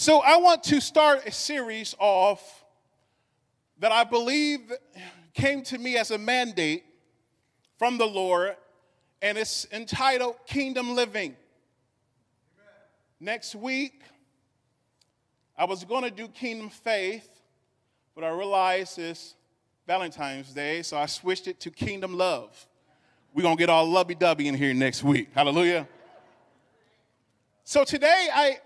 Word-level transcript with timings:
So 0.00 0.20
I 0.20 0.38
want 0.38 0.64
to 0.64 0.80
start 0.80 1.26
a 1.26 1.30
series 1.30 1.94
off 1.98 2.64
that 3.80 3.92
I 3.92 4.02
believe 4.02 4.72
came 5.34 5.62
to 5.64 5.76
me 5.76 5.98
as 5.98 6.10
a 6.10 6.16
mandate 6.16 6.84
from 7.76 7.98
the 7.98 8.06
Lord, 8.06 8.56
and 9.20 9.36
it's 9.36 9.66
entitled 9.70 10.36
Kingdom 10.46 10.94
Living. 10.94 11.36
Next 13.20 13.54
week, 13.54 14.00
I 15.54 15.66
was 15.66 15.84
going 15.84 16.04
to 16.04 16.10
do 16.10 16.28
Kingdom 16.28 16.70
Faith, 16.70 17.28
but 18.14 18.24
I 18.24 18.30
realized 18.30 18.98
it's 18.98 19.34
Valentine's 19.86 20.48
Day, 20.54 20.80
so 20.80 20.96
I 20.96 21.04
switched 21.04 21.46
it 21.46 21.60
to 21.60 21.70
Kingdom 21.70 22.16
Love. 22.16 22.66
We're 23.34 23.42
going 23.42 23.58
to 23.58 23.60
get 23.60 23.68
all 23.68 23.86
lovey 23.86 24.14
dovey 24.14 24.48
in 24.48 24.54
here 24.54 24.72
next 24.72 25.04
week. 25.04 25.28
Hallelujah. 25.34 25.86
So 27.64 27.84
today, 27.84 28.28
I 28.32 28.60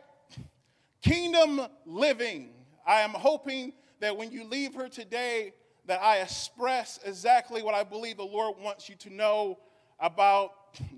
kingdom 1.05 1.61
living. 1.85 2.51
I 2.87 3.03
am 3.03 3.11
hoping 3.11 3.75
that 4.01 4.17
when 4.17 4.33
you 4.33 4.45
leave 4.45 4.73
here 4.75 4.89
today, 4.89 5.53
that 5.87 6.03
I 6.03 6.19
express 6.19 6.99
exactly 7.05 7.63
what 7.63 7.75
I 7.75 7.85
believe 7.85 8.17
the 8.17 8.25
Lord 8.25 8.57
wants 8.59 8.89
you 8.89 8.97
to 8.97 9.11
know 9.11 9.59
about 10.01 10.51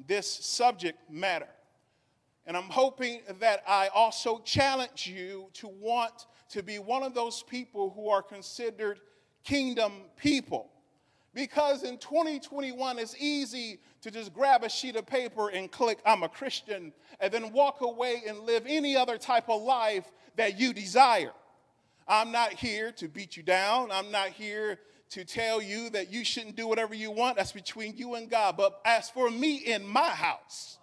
this 0.06 0.30
subject 0.30 1.10
matter. 1.10 1.48
And 2.46 2.56
I'm 2.56 2.70
hoping 2.70 3.22
that 3.40 3.64
I 3.66 3.88
also 3.88 4.38
challenge 4.38 5.08
you 5.08 5.48
to 5.54 5.66
want 5.66 6.26
to 6.50 6.62
be 6.62 6.78
one 6.78 7.02
of 7.02 7.12
those 7.12 7.42
people 7.42 7.90
who 7.90 8.08
are 8.08 8.22
considered 8.22 9.00
kingdom 9.42 9.92
people. 10.16 10.70
Because 11.36 11.82
in 11.82 11.98
2021, 11.98 12.98
it's 12.98 13.14
easy 13.20 13.78
to 14.00 14.10
just 14.10 14.32
grab 14.32 14.64
a 14.64 14.70
sheet 14.70 14.96
of 14.96 15.04
paper 15.04 15.50
and 15.50 15.70
click, 15.70 15.98
I'm 16.06 16.22
a 16.22 16.30
Christian, 16.30 16.94
and 17.20 17.30
then 17.30 17.52
walk 17.52 17.82
away 17.82 18.22
and 18.26 18.40
live 18.40 18.64
any 18.66 18.96
other 18.96 19.18
type 19.18 19.50
of 19.50 19.60
life 19.60 20.10
that 20.36 20.58
you 20.58 20.72
desire. 20.72 21.34
I'm 22.08 22.32
not 22.32 22.54
here 22.54 22.90
to 22.92 23.06
beat 23.06 23.36
you 23.36 23.42
down. 23.42 23.92
I'm 23.92 24.10
not 24.10 24.28
here 24.28 24.78
to 25.10 25.26
tell 25.26 25.60
you 25.60 25.90
that 25.90 26.10
you 26.10 26.24
shouldn't 26.24 26.56
do 26.56 26.66
whatever 26.66 26.94
you 26.94 27.10
want. 27.10 27.36
That's 27.36 27.52
between 27.52 27.98
you 27.98 28.14
and 28.14 28.30
God. 28.30 28.56
But 28.56 28.80
as 28.86 29.10
for 29.10 29.28
me 29.28 29.56
in 29.56 29.86
my 29.86 30.08
house, 30.08 30.78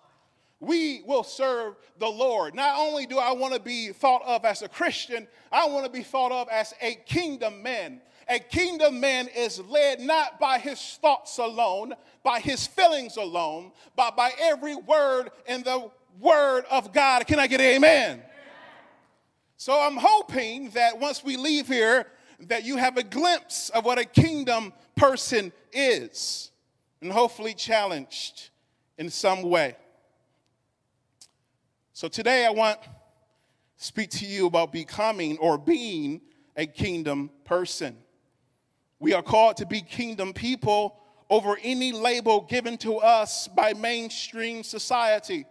we 0.59 1.01
will 1.07 1.23
serve 1.23 1.77
the 1.97 2.07
Lord. 2.07 2.53
Not 2.53 2.77
only 2.77 3.07
do 3.07 3.17
I 3.17 3.31
want 3.31 3.55
to 3.55 3.59
be 3.59 3.89
thought 3.89 4.21
of 4.23 4.45
as 4.45 4.61
a 4.61 4.69
Christian, 4.69 5.27
I 5.51 5.65
want 5.65 5.85
to 5.85 5.91
be 5.91 6.03
thought 6.03 6.31
of 6.31 6.47
as 6.49 6.75
a 6.79 6.93
kingdom 7.07 7.63
man. 7.63 8.01
A 8.29 8.39
kingdom 8.39 8.99
man 8.99 9.27
is 9.27 9.59
led 9.59 9.99
not 9.99 10.39
by 10.39 10.57
his 10.59 10.79
thoughts 11.01 11.37
alone, 11.37 11.93
by 12.23 12.39
his 12.39 12.65
feelings 12.65 13.17
alone, 13.17 13.71
but 13.95 14.15
by 14.15 14.31
every 14.39 14.75
word 14.75 15.31
in 15.45 15.63
the 15.63 15.89
word 16.19 16.65
of 16.71 16.93
God. 16.93 17.27
Can 17.27 17.39
I 17.39 17.47
get 17.47 17.59
amen? 17.59 18.13
amen? 18.13 18.23
So 19.57 19.79
I'm 19.79 19.97
hoping 19.97 20.69
that 20.71 20.99
once 20.99 21.23
we 21.23 21.37
leave 21.37 21.67
here, 21.67 22.07
that 22.47 22.65
you 22.65 22.77
have 22.77 22.97
a 22.97 23.03
glimpse 23.03 23.69
of 23.69 23.85
what 23.85 23.97
a 23.99 24.05
kingdom 24.05 24.73
person 24.95 25.51
is, 25.71 26.51
and 27.01 27.11
hopefully 27.11 27.53
challenged 27.53 28.49
in 28.97 29.09
some 29.09 29.41
way. 29.43 29.75
So 31.93 32.07
today 32.07 32.45
I 32.45 32.49
want 32.49 32.81
to 32.81 32.89
speak 33.77 34.09
to 34.11 34.25
you 34.25 34.47
about 34.47 34.71
becoming 34.71 35.37
or 35.37 35.57
being 35.57 36.21
a 36.55 36.65
kingdom 36.65 37.29
person. 37.45 37.97
We 39.03 39.11
are 39.11 39.21
called 39.21 39.57
to 39.57 39.65
be 39.65 39.81
kingdom 39.81 40.31
people 40.31 40.95
over 41.29 41.57
any 41.61 41.91
label 41.91 42.39
given 42.39 42.77
to 42.77 42.99
us 42.99 43.49
by 43.49 43.73
mainstream 43.73 44.63
society. 44.63 45.45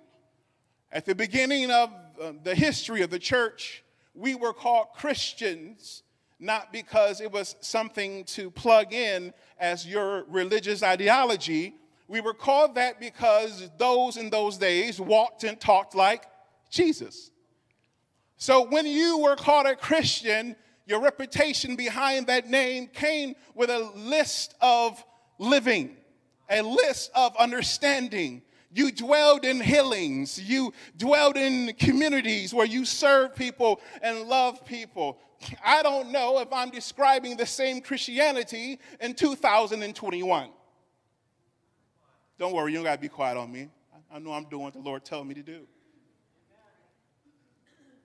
At 0.91 1.05
the 1.05 1.14
beginning 1.14 1.70
of 1.70 1.91
uh, 2.19 2.33
the 2.42 2.55
history 2.55 3.03
of 3.03 3.11
the 3.11 3.19
church, 3.19 3.84
we 4.14 4.34
were 4.34 4.55
called 4.55 4.86
Christians 4.95 6.03
not 6.41 6.73
because 6.73 7.20
it 7.20 7.30
was 7.30 7.55
something 7.61 8.25
to 8.25 8.50
plug 8.50 8.95
in 8.95 9.34
as 9.61 9.86
your 9.86 10.25
religious 10.30 10.83
ideology. 10.83 11.74
We 12.08 12.23
were 12.23 12.33
called 12.33 12.77
that 12.77 13.01
because 13.01 13.68
those 13.77 14.17
in 14.17 14.30
those 14.30 14.57
days 14.57 14.98
walked 14.98 15.45
and 15.45 15.61
talked 15.61 15.95
like 15.95 16.24
Jesus. 16.70 17.30
So 18.39 18.67
when 18.67 18.86
you 18.86 19.18
were 19.18 19.36
called 19.36 19.67
a 19.67 19.77
Christian, 19.77 20.57
your 20.86 21.00
reputation 21.00 21.76
behind 21.76 22.26
that 22.26 22.48
name 22.48 22.88
came 22.88 23.34
with 23.54 23.70
a 23.70 23.90
list 23.94 24.54
of 24.60 25.02
living, 25.38 25.96
a 26.50 26.62
list 26.62 27.10
of 27.14 27.36
understanding. 27.36 28.42
You 28.74 28.90
dwelled 28.90 29.44
in 29.44 29.60
healings. 29.60 30.40
You 30.40 30.72
dwelled 30.96 31.36
in 31.36 31.74
communities 31.74 32.54
where 32.54 32.66
you 32.66 32.84
served 32.84 33.36
people 33.36 33.80
and 34.02 34.22
loved 34.22 34.66
people. 34.66 35.18
I 35.64 35.82
don't 35.82 36.10
know 36.10 36.40
if 36.40 36.52
I'm 36.52 36.70
describing 36.70 37.36
the 37.36 37.46
same 37.46 37.80
Christianity 37.80 38.78
in 39.00 39.14
2021. 39.14 40.48
Don't 42.38 42.54
worry, 42.54 42.72
you 42.72 42.78
don't 42.78 42.84
got 42.84 42.94
to 42.94 43.00
be 43.00 43.08
quiet 43.08 43.36
on 43.36 43.52
me. 43.52 43.68
I 44.12 44.18
know 44.18 44.32
I'm 44.32 44.44
doing 44.44 44.64
what 44.64 44.72
the 44.72 44.80
Lord 44.80 45.04
told 45.04 45.26
me 45.26 45.34
to 45.34 45.42
do 45.42 45.66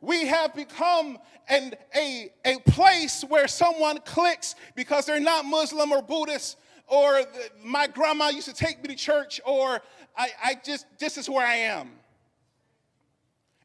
we 0.02 0.26
have 0.28 0.54
become 0.54 1.18
an, 1.48 1.74
a, 1.96 2.32
a 2.46 2.60
place 2.60 3.24
where 3.28 3.48
someone 3.48 4.00
clicks 4.06 4.56
because 4.76 5.06
they're 5.06 5.20
not 5.20 5.46
Muslim 5.46 5.92
or 5.92 6.02
Buddhist, 6.02 6.58
or 6.88 7.22
the, 7.22 7.50
my 7.64 7.88
grandma 7.88 8.30
used 8.30 8.48
to 8.48 8.54
take 8.54 8.82
me 8.82 8.90
to 8.90 8.96
church, 8.96 9.42
or 9.46 9.82
I, 10.18 10.30
I 10.44 10.56
just, 10.64 10.86
this 11.00 11.18
is 11.18 11.30
where 11.30 11.46
I 11.46 11.56
am. 11.56 11.92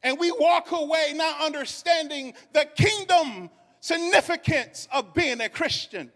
And 0.02 0.18
we 0.18 0.32
walk 0.32 0.72
away 0.72 1.12
not 1.14 1.40
understanding 1.40 2.34
the 2.52 2.66
kingdom 2.76 3.50
significance 3.80 4.88
of 4.92 5.14
being 5.14 5.40
a 5.40 5.48
Christian 5.48 6.10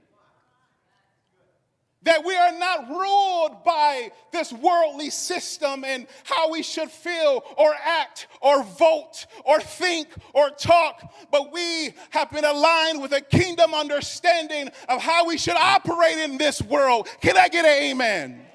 that 2.07 2.25
we 2.25 2.35
are 2.37 2.53
not 2.57 2.89
ruled 2.89 3.65
by 3.65 4.11
this 4.33 4.53
worldly 4.53 5.11
system 5.11 5.85
and 5.85 6.07
how 6.25 6.51
we 6.51 6.63
should 6.63 6.91
feel 6.91 7.45
or 7.59 7.75
act 7.85 8.29
or 8.41 8.63
vote 8.63 9.27
or 9.45 9.61
think 9.61 10.09
or 10.33 10.51
talk, 10.51 11.13
but 11.31 11.53
we 11.53 11.93
have 12.11 12.31
been 12.31 12.45
aligned 12.45 13.03
with 13.03 13.13
a 13.13 13.21
kingdom 13.21 13.75
understanding 13.75 14.71
of 14.89 15.03
how 15.03 15.27
we 15.27 15.37
should 15.37 15.57
operate 15.57 16.19
in 16.19 16.39
this 16.39 16.63
world. 16.63 17.09
Can 17.21 17.37
I 17.37 17.49
get 17.49 17.65
an 17.65 17.91
amen? 17.91 18.47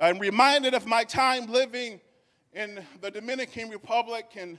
I'm 0.00 0.18
reminded 0.18 0.74
of 0.74 0.86
my 0.86 1.04
time 1.04 1.46
living 1.46 2.00
in 2.52 2.82
the 3.02 3.10
Dominican 3.10 3.68
Republic, 3.68 4.32
and 4.36 4.58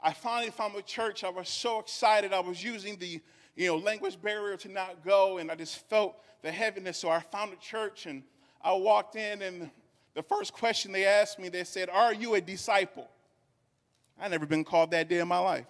I 0.00 0.12
finally 0.12 0.50
found 0.50 0.74
a 0.74 0.82
church. 0.82 1.22
I 1.22 1.30
was 1.30 1.48
so 1.48 1.78
excited. 1.78 2.32
I 2.32 2.40
was 2.40 2.62
using 2.62 2.96
the 2.96 3.20
you 3.58 3.66
know, 3.66 3.76
language 3.76 4.22
barrier 4.22 4.56
to 4.56 4.68
not 4.68 5.04
go, 5.04 5.38
and 5.38 5.50
I 5.50 5.56
just 5.56 5.88
felt 5.88 6.14
the 6.42 6.50
heaviness. 6.50 6.96
So 6.96 7.08
I 7.08 7.18
found 7.18 7.52
a 7.52 7.56
church, 7.56 8.06
and 8.06 8.22
I 8.62 8.72
walked 8.72 9.16
in, 9.16 9.42
and 9.42 9.68
the 10.14 10.22
first 10.22 10.52
question 10.52 10.92
they 10.92 11.04
asked 11.04 11.40
me, 11.40 11.48
they 11.48 11.64
said, 11.64 11.90
Are 11.90 12.14
you 12.14 12.36
a 12.36 12.40
disciple? 12.40 13.08
I 14.20 14.28
never 14.28 14.46
been 14.46 14.62
called 14.62 14.92
that 14.92 15.08
day 15.08 15.18
in 15.18 15.26
my 15.26 15.40
life. 15.40 15.66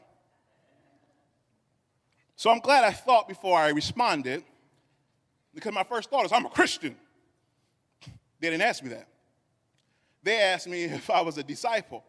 So 2.37 2.51
I'm 2.51 2.59
glad 2.59 2.85
I 2.85 2.93
thought 2.93 3.27
before 3.27 3.59
I 3.59 3.71
responded, 3.71 4.45
because 5.55 5.73
my 5.73 5.83
first 5.83 6.11
thought 6.11 6.27
is, 6.27 6.33
I'm 6.33 6.45
a 6.45 6.51
Christian. 6.51 6.95
They 8.41 8.51
didn't 8.51 8.63
ask 8.63 8.83
me 8.83 8.91
that. 8.91 9.09
They 10.23 10.39
asked 10.43 10.69
me 10.69 10.85
if 10.85 11.09
I 11.09 11.23
was 11.23 11.39
a 11.39 11.43
disciple. 11.43 12.05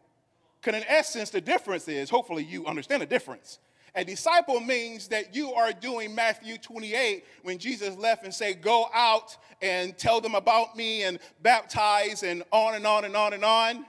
Because 0.60 0.82
in 0.82 0.88
essence, 0.90 1.30
the 1.30 1.40
difference 1.40 1.88
is, 1.88 2.10
hopefully 2.10 2.44
you 2.44 2.66
understand 2.66 3.02
the 3.02 3.06
difference. 3.06 3.60
A 3.96 4.06
disciple 4.06 4.60
means 4.60 5.08
that 5.08 5.36
you 5.36 5.54
are 5.54 5.72
doing 5.72 6.14
Matthew 6.14 6.58
28 6.58 7.26
when 7.44 7.58
Jesus 7.58 7.96
left 7.98 8.24
and 8.24 8.34
said, 8.34 8.62
Go 8.62 8.90
out 8.94 9.36
and 9.62 9.98
tell 9.98 10.22
them 10.22 10.36
about 10.36 10.76
me 10.76 11.04
and 11.04 11.20
baptize 11.42 12.24
and 12.24 12.44
on 12.52 12.76
and 12.76 12.86
on 12.86 13.06
and 13.06 13.16
on 13.16 13.34
and 13.34 13.44
on. 13.44 13.86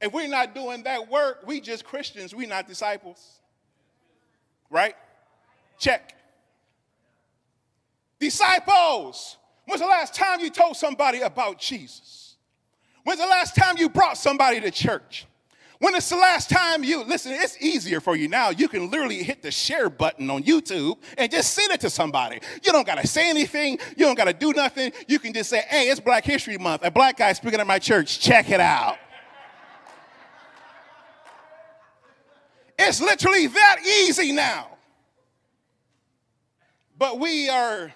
If 0.00 0.12
we're 0.12 0.28
not 0.28 0.54
doing 0.54 0.82
that 0.82 1.08
work, 1.08 1.44
we 1.46 1.60
just 1.60 1.84
Christians, 1.84 2.34
we 2.34 2.46
not 2.46 2.66
disciples. 2.66 3.40
Right? 4.68 4.96
Check. 5.78 6.14
Disciples. 8.18 9.36
When's 9.66 9.80
the 9.80 9.86
last 9.86 10.14
time 10.14 10.40
you 10.40 10.50
told 10.50 10.76
somebody 10.76 11.20
about 11.20 11.58
Jesus? 11.58 12.36
When's 13.04 13.20
the 13.20 13.26
last 13.26 13.56
time 13.56 13.76
you 13.78 13.88
brought 13.88 14.16
somebody 14.16 14.60
to 14.60 14.70
church? 14.70 15.26
When 15.82 15.96
is 15.96 16.08
the 16.08 16.14
last 16.14 16.48
time 16.48 16.84
you, 16.84 17.02
listen, 17.02 17.32
it's 17.32 17.60
easier 17.60 18.00
for 18.00 18.14
you 18.14 18.28
now. 18.28 18.50
You 18.50 18.68
can 18.68 18.88
literally 18.88 19.20
hit 19.24 19.42
the 19.42 19.50
share 19.50 19.90
button 19.90 20.30
on 20.30 20.44
YouTube 20.44 20.96
and 21.18 21.28
just 21.28 21.54
send 21.54 21.72
it 21.72 21.80
to 21.80 21.90
somebody. 21.90 22.38
You 22.62 22.70
don't 22.70 22.86
got 22.86 22.98
to 22.98 23.06
say 23.08 23.28
anything. 23.28 23.80
You 23.96 24.06
don't 24.06 24.14
got 24.14 24.26
to 24.26 24.32
do 24.32 24.52
nothing. 24.52 24.92
You 25.08 25.18
can 25.18 25.32
just 25.32 25.50
say, 25.50 25.62
hey, 25.68 25.90
it's 25.90 25.98
Black 25.98 26.24
History 26.24 26.56
Month. 26.56 26.84
A 26.84 26.90
black 26.92 27.16
guy 27.16 27.32
speaking 27.32 27.58
at 27.58 27.66
my 27.66 27.80
church. 27.80 28.20
Check 28.20 28.48
it 28.50 28.60
out. 28.60 28.96
It's 32.78 33.00
literally 33.00 33.48
that 33.48 33.78
easy 33.84 34.30
now. 34.30 34.68
But 36.96 37.18
we 37.18 37.48
are, 37.48 37.92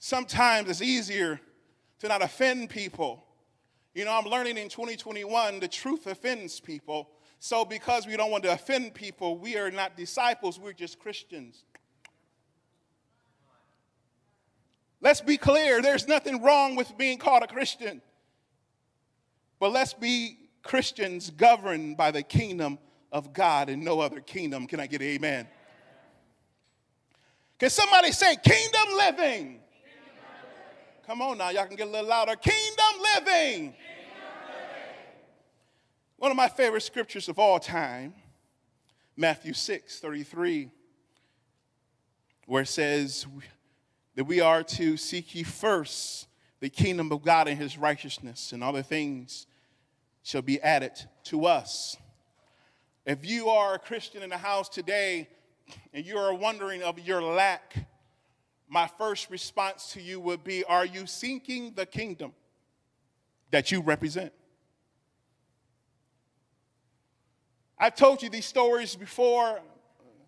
sometimes 0.00 0.68
it's 0.68 0.82
easier 0.82 1.40
to 2.00 2.08
not 2.08 2.20
offend 2.20 2.68
people 2.68 3.24
you 3.94 4.04
know, 4.04 4.12
I'm 4.12 4.24
learning 4.24 4.56
in 4.56 4.68
2021 4.68 5.60
the 5.60 5.68
truth 5.68 6.06
offends 6.06 6.60
people. 6.60 7.10
So, 7.38 7.64
because 7.64 8.06
we 8.06 8.16
don't 8.16 8.30
want 8.30 8.44
to 8.44 8.52
offend 8.52 8.94
people, 8.94 9.38
we 9.38 9.56
are 9.56 9.70
not 9.70 9.96
disciples, 9.96 10.60
we're 10.60 10.74
just 10.74 10.98
Christians. 10.98 11.64
Let's 15.00 15.22
be 15.22 15.38
clear 15.38 15.80
there's 15.80 16.06
nothing 16.06 16.42
wrong 16.42 16.76
with 16.76 16.96
being 16.98 17.16
called 17.16 17.42
a 17.42 17.46
Christian. 17.46 18.02
But 19.58 19.72
let's 19.72 19.94
be 19.94 20.38
Christians 20.62 21.30
governed 21.30 21.96
by 21.96 22.10
the 22.10 22.22
kingdom 22.22 22.78
of 23.10 23.32
God 23.32 23.70
and 23.70 23.82
no 23.82 24.00
other 24.00 24.20
kingdom. 24.20 24.66
Can 24.66 24.78
I 24.78 24.86
get 24.86 25.00
an 25.00 25.08
amen? 25.08 25.48
Can 27.58 27.70
somebody 27.70 28.12
say 28.12 28.36
kingdom 28.36 28.96
living? 28.96 29.60
Come 31.10 31.22
on 31.22 31.38
now, 31.38 31.50
y'all 31.50 31.66
can 31.66 31.74
get 31.74 31.88
a 31.88 31.90
little 31.90 32.06
louder. 32.06 32.36
Kingdom 32.36 33.02
living. 33.16 33.74
One 36.18 36.30
of 36.30 36.36
my 36.36 36.46
favorite 36.46 36.82
scriptures 36.82 37.28
of 37.28 37.36
all 37.36 37.58
time, 37.58 38.14
Matthew 39.16 39.52
6 39.52 39.98
33, 39.98 40.70
where 42.46 42.62
it 42.62 42.68
says 42.68 43.26
that 44.14 44.22
we 44.22 44.40
are 44.40 44.62
to 44.62 44.96
seek 44.96 45.34
ye 45.34 45.42
first 45.42 46.28
the 46.60 46.68
kingdom 46.68 47.10
of 47.10 47.24
God 47.24 47.48
and 47.48 47.58
his 47.58 47.76
righteousness, 47.76 48.52
and 48.52 48.62
other 48.62 48.82
things 48.82 49.48
shall 50.22 50.42
be 50.42 50.60
added 50.60 50.92
to 51.24 51.44
us. 51.46 51.96
If 53.04 53.28
you 53.28 53.48
are 53.48 53.74
a 53.74 53.80
Christian 53.80 54.22
in 54.22 54.30
the 54.30 54.38
house 54.38 54.68
today 54.68 55.28
and 55.92 56.06
you 56.06 56.18
are 56.18 56.32
wondering 56.32 56.84
of 56.84 57.00
your 57.00 57.20
lack, 57.20 57.89
my 58.70 58.88
first 58.96 59.30
response 59.30 59.92
to 59.92 60.00
you 60.00 60.20
would 60.20 60.44
be 60.44 60.64
Are 60.64 60.86
you 60.86 61.06
seeking 61.06 61.72
the 61.74 61.84
kingdom 61.84 62.32
that 63.50 63.72
you 63.72 63.82
represent? 63.82 64.32
I've 67.76 67.96
told 67.96 68.22
you 68.22 68.30
these 68.30 68.46
stories 68.46 68.94
before. 68.94 69.60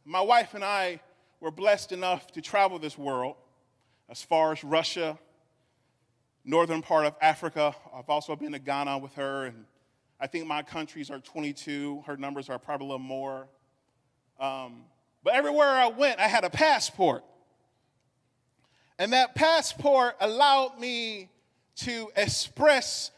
My 0.05 0.21
wife 0.21 0.55
and 0.55 0.65
I 0.65 1.01
were 1.41 1.53
blessed 1.53 1.93
enough 1.93 2.33
to 2.33 2.41
travel 2.41 2.81
this 2.81 2.99
world 2.99 3.37
as 4.11 4.23
far 4.23 4.53
as 4.53 4.65
Russia, 4.65 5.17
northern 6.45 6.83
part 6.83 7.07
of 7.07 7.15
Africa. 7.21 7.77
I've 7.95 8.11
also 8.11 8.35
been 8.35 8.53
to 8.53 8.59
Ghana 8.59 8.99
with 8.99 9.15
her, 9.15 9.47
and 9.47 9.67
I 10.19 10.27
think 10.27 10.49
my 10.49 10.63
countries 10.63 11.11
are 11.11 11.21
22. 11.21 12.03
Her 12.07 12.17
numbers 12.17 12.49
are 12.49 12.59
probably 12.59 12.87
a 12.87 12.91
little 12.91 12.99
more. 13.07 13.47
Um, 14.41 14.83
but 15.23 15.35
everywhere 15.35 15.69
I 15.69 15.87
went, 15.87 16.19
I 16.19 16.27
had 16.27 16.43
a 16.43 16.51
passport. 16.51 17.23
And 18.99 19.13
that 19.13 19.35
passport 19.35 20.17
allowed 20.21 20.79
me 20.79 21.29
to 21.77 22.11
express 22.17 23.11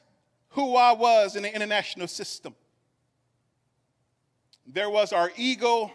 who 0.50 0.76
I 0.76 0.92
was 0.92 1.36
in 1.36 1.42
the 1.42 1.54
international 1.54 2.06
system. 2.06 2.54
There 4.66 4.88
was 4.88 5.12
our 5.12 5.30
eagle 5.36 5.92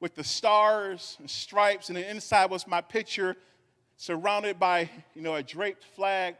with 0.00 0.14
the 0.14 0.24
stars 0.24 1.16
and 1.20 1.30
stripes, 1.30 1.88
and 1.88 1.96
the 1.96 2.10
inside 2.10 2.50
was 2.50 2.66
my 2.66 2.80
picture 2.80 3.36
surrounded 3.96 4.58
by, 4.58 4.90
you 5.14 5.20
know, 5.20 5.34
a 5.34 5.42
draped 5.42 5.84
flag. 5.84 6.36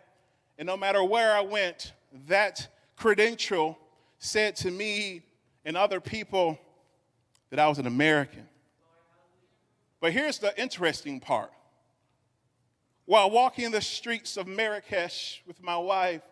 And 0.59 0.67
no 0.67 0.77
matter 0.77 1.05
where 1.05 1.35
I 1.35 1.43
went, 1.43 1.93
that 2.27 2.67
credential 2.97 3.79
said 4.19 4.57
to 4.57 4.71
me 4.71 5.23
and 5.65 5.77
other 5.77 6.01
people 6.01 6.59
that 7.51 7.59
I 7.59 7.69
was 7.69 7.79
an 7.79 7.87
American. 7.87 8.49
But 10.01 10.13
here's 10.13 10.39
the 10.39 10.59
interesting 10.61 11.21
part. 11.21 11.53
While 13.11 13.33
walking 13.33 13.73
the 13.73 13.81
streets 13.81 14.37
of 14.37 14.47
Marrakesh 14.47 15.43
with 15.45 15.61
my 15.61 15.77
wife, 15.77 16.23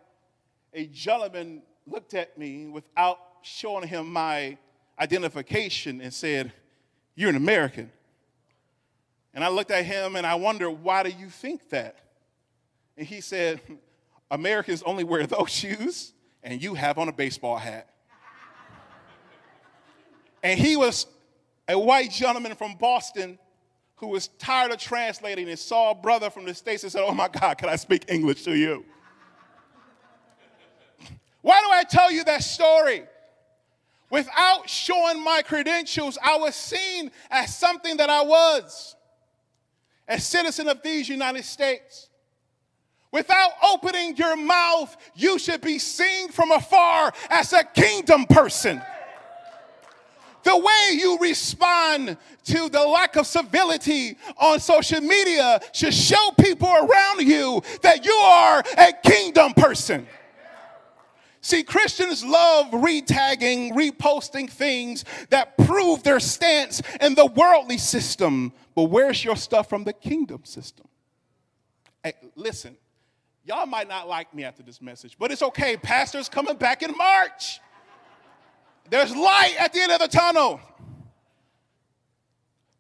a 0.73 0.87
gentleman 0.87 1.63
looked 1.89 2.15
at 2.15 2.39
me 2.39 2.69
without 2.69 3.19
showing 3.43 3.89
him 3.89 4.13
my 4.13 4.57
identification 4.97 6.01
and 6.01 6.15
said, 6.15 6.53
You're 7.17 7.31
an 7.31 7.35
American. 7.35 7.91
And 9.35 9.43
I 9.43 9.49
looked 9.49 9.73
at 9.73 9.87
him 9.87 10.15
and 10.15 10.25
I 10.25 10.37
wondered, 10.37 10.71
Why 10.71 11.03
do 11.03 11.11
you 11.11 11.29
think 11.29 11.69
that? 11.71 11.99
And 12.97 13.09
he 13.09 13.23
said, 13.23 13.61
Americans 14.31 14.85
only 14.85 15.03
wear 15.03 15.27
those 15.27 15.51
shoes, 15.51 16.13
and 16.45 16.63
you 16.63 16.75
have 16.75 16.97
on 16.97 17.09
a 17.09 17.13
baseball 17.13 17.57
hat. 17.57 17.89
and 20.45 20.61
he 20.61 20.77
was 20.77 21.09
a 21.67 21.77
white 21.77 22.13
gentleman 22.13 22.55
from 22.55 22.77
Boston 22.77 23.37
who 23.99 24.09
was 24.09 24.29
tired 24.39 24.73
of 24.73 24.79
translating 24.79 25.49
and 25.49 25.59
saw 25.59 25.91
a 25.91 25.95
brother 25.95 26.31
from 26.31 26.45
the 26.45 26.55
States 26.55 26.83
and 26.85 26.93
said, 26.93 27.03
Oh 27.05 27.13
my 27.13 27.29
God, 27.29 27.59
can 27.59 27.69
I 27.69 27.77
speak 27.77 28.05
English 28.09 28.45
to 28.45 28.57
you? 28.57 28.85
Why 31.43 31.61
do 31.61 31.69
I 31.71 31.85
tell 31.85 32.11
you 32.11 32.25
that 32.25 32.43
story? 32.43 33.05
Without 34.11 34.69
showing 34.69 35.23
my 35.23 35.43
credentials, 35.43 36.17
I 36.23 36.37
was 36.39 36.55
seen 36.55 37.11
as 37.31 37.57
something 37.57 37.99
that 37.99 38.09
I 38.09 38.23
was, 38.23 38.97
a 40.07 40.19
citizen 40.19 40.69
of 40.69 40.83
these 40.83 41.09
United 41.09 41.45
States. 41.45 42.09
Without 43.11 43.51
opening 43.63 44.17
your 44.17 44.37
mouth, 44.37 44.97
you 45.15 45.39
should 45.39 45.61
be 45.61 45.79
seen 45.79 46.29
from 46.31 46.51
afar 46.51 47.13
as 47.31 47.53
a 47.53 47.65
kingdom 47.65 48.27
person. 48.27 48.81
The 50.45 50.57
way 50.57 50.97
you 50.97 51.19
respond 51.19 52.17
to 52.45 52.69
the 52.69 52.81
lack 52.81 53.17
of 53.17 53.27
civility 53.27 54.17
on 54.37 54.61
social 54.61 55.01
media 55.01 55.61
should 55.73 55.95
show 55.95 56.31
people 56.41 56.69
around 56.69 57.27
you 57.27 57.63
that 57.83 58.05
you 58.05 58.13
are 58.13 58.63
a 58.79 58.93
kingdom 59.05 59.53
person. 59.55 60.07
See, 61.41 61.63
Christians 61.63 62.25
love 62.25 62.73
retagging, 62.73 63.73
reposting 63.73 64.51
things 64.51 65.05
that 65.31 65.57
prove 65.57 66.03
their 66.03 66.21
stance 66.21 66.83
in 67.01 67.15
the 67.15 67.27
worldly 67.27 67.79
system. 67.79 68.53
But 68.75 68.85
where's 68.85 69.25
your 69.25 69.37
stuff 69.37 69.69
from 69.69 69.85
the 69.85 69.93
kingdom 69.93 70.45
system? 70.45 70.87
Hey, 72.03 72.13
listen, 72.35 72.77
y'all 73.45 73.67
might 73.67 73.89
not 73.89 74.09
like 74.09 74.35
me 74.35 74.45
after 74.45 74.63
this 74.63 74.83
message, 74.83 75.17
but 75.19 75.31
it's 75.31 75.43
okay. 75.43 75.77
Pastor's 75.77 76.29
coming 76.29 76.57
back 76.57 76.83
in 76.83 76.97
March. 76.97 77.61
There's 78.91 79.15
light 79.15 79.55
at 79.59 79.73
the 79.73 79.81
end 79.81 79.93
of 79.93 80.01
the 80.01 80.09
tunnel. 80.09 80.61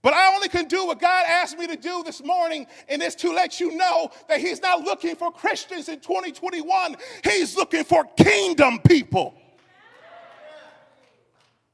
But 0.00 0.14
I 0.14 0.34
only 0.34 0.48
can 0.48 0.68
do 0.68 0.86
what 0.86 1.00
God 1.00 1.24
asked 1.26 1.58
me 1.58 1.66
to 1.66 1.76
do 1.76 2.02
this 2.04 2.22
morning, 2.22 2.66
and 2.88 3.02
it's 3.02 3.16
to 3.16 3.32
let 3.32 3.58
you 3.60 3.76
know 3.76 4.10
that 4.28 4.40
He's 4.40 4.62
not 4.62 4.82
looking 4.82 5.16
for 5.16 5.32
Christians 5.32 5.88
in 5.88 6.00
2021. 6.00 6.96
He's 7.24 7.56
looking 7.56 7.84
for 7.84 8.04
kingdom 8.16 8.78
people. 8.78 9.34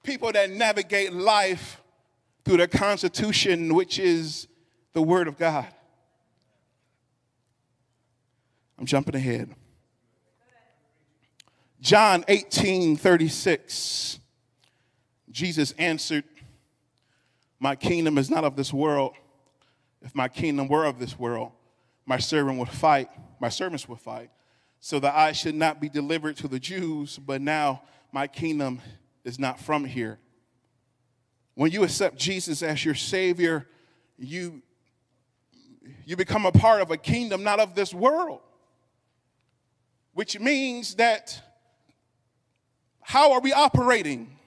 People 0.02 0.32
that 0.32 0.50
navigate 0.50 1.12
life 1.12 1.80
through 2.44 2.58
the 2.58 2.68
Constitution, 2.68 3.74
which 3.74 3.98
is 3.98 4.48
the 4.94 5.02
Word 5.02 5.28
of 5.28 5.38
God. 5.38 5.66
I'm 8.78 8.86
jumping 8.86 9.14
ahead. 9.14 9.54
John 11.80 12.24
18 12.26 12.96
36. 12.96 14.18
Jesus 15.34 15.72
answered, 15.72 16.22
my 17.58 17.74
kingdom 17.74 18.18
is 18.18 18.30
not 18.30 18.44
of 18.44 18.54
this 18.54 18.72
world. 18.72 19.14
If 20.00 20.14
my 20.14 20.28
kingdom 20.28 20.68
were 20.68 20.84
of 20.84 21.00
this 21.00 21.18
world, 21.18 21.50
my 22.06 22.18
servant 22.18 22.58
would 22.58 22.68
fight, 22.68 23.08
my 23.40 23.48
servants 23.48 23.88
would 23.88 23.98
fight, 23.98 24.30
so 24.78 25.00
that 25.00 25.14
I 25.14 25.32
should 25.32 25.56
not 25.56 25.80
be 25.80 25.88
delivered 25.88 26.36
to 26.36 26.48
the 26.48 26.60
Jews, 26.60 27.18
but 27.18 27.40
now 27.40 27.82
my 28.12 28.28
kingdom 28.28 28.80
is 29.24 29.38
not 29.38 29.58
from 29.58 29.84
here. 29.84 30.20
When 31.54 31.72
you 31.72 31.82
accept 31.82 32.16
Jesus 32.16 32.62
as 32.62 32.84
your 32.84 32.94
Savior, 32.94 33.66
you, 34.16 34.62
you 36.04 36.16
become 36.16 36.46
a 36.46 36.52
part 36.52 36.80
of 36.80 36.92
a 36.92 36.96
kingdom 36.96 37.42
not 37.42 37.58
of 37.58 37.74
this 37.74 37.92
world, 37.92 38.40
which 40.12 40.38
means 40.38 40.94
that 40.96 41.40
how 43.00 43.32
are 43.32 43.40
we 43.40 43.52
operating? 43.52 44.38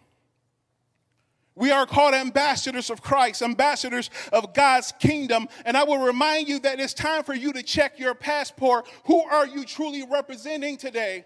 We 1.58 1.72
are 1.72 1.88
called 1.88 2.14
ambassadors 2.14 2.92
of 2.92 3.02
Christ, 3.02 3.42
ambassadors 3.42 4.12
of 4.32 4.54
God's 4.54 4.94
kingdom. 5.00 5.48
And 5.66 5.76
I 5.76 5.84
will 5.84 5.98
remind 5.98 6.48
you 6.48 6.60
that 6.60 6.80
it's 6.80 6.94
time 6.94 7.24
for 7.24 7.34
you 7.34 7.52
to 7.54 7.64
check 7.64 7.98
your 7.98 8.14
passport. 8.14 8.88
Who 9.06 9.24
are 9.24 9.48
you 9.48 9.66
truly 9.66 10.06
representing 10.06 10.78
today? 10.78 11.26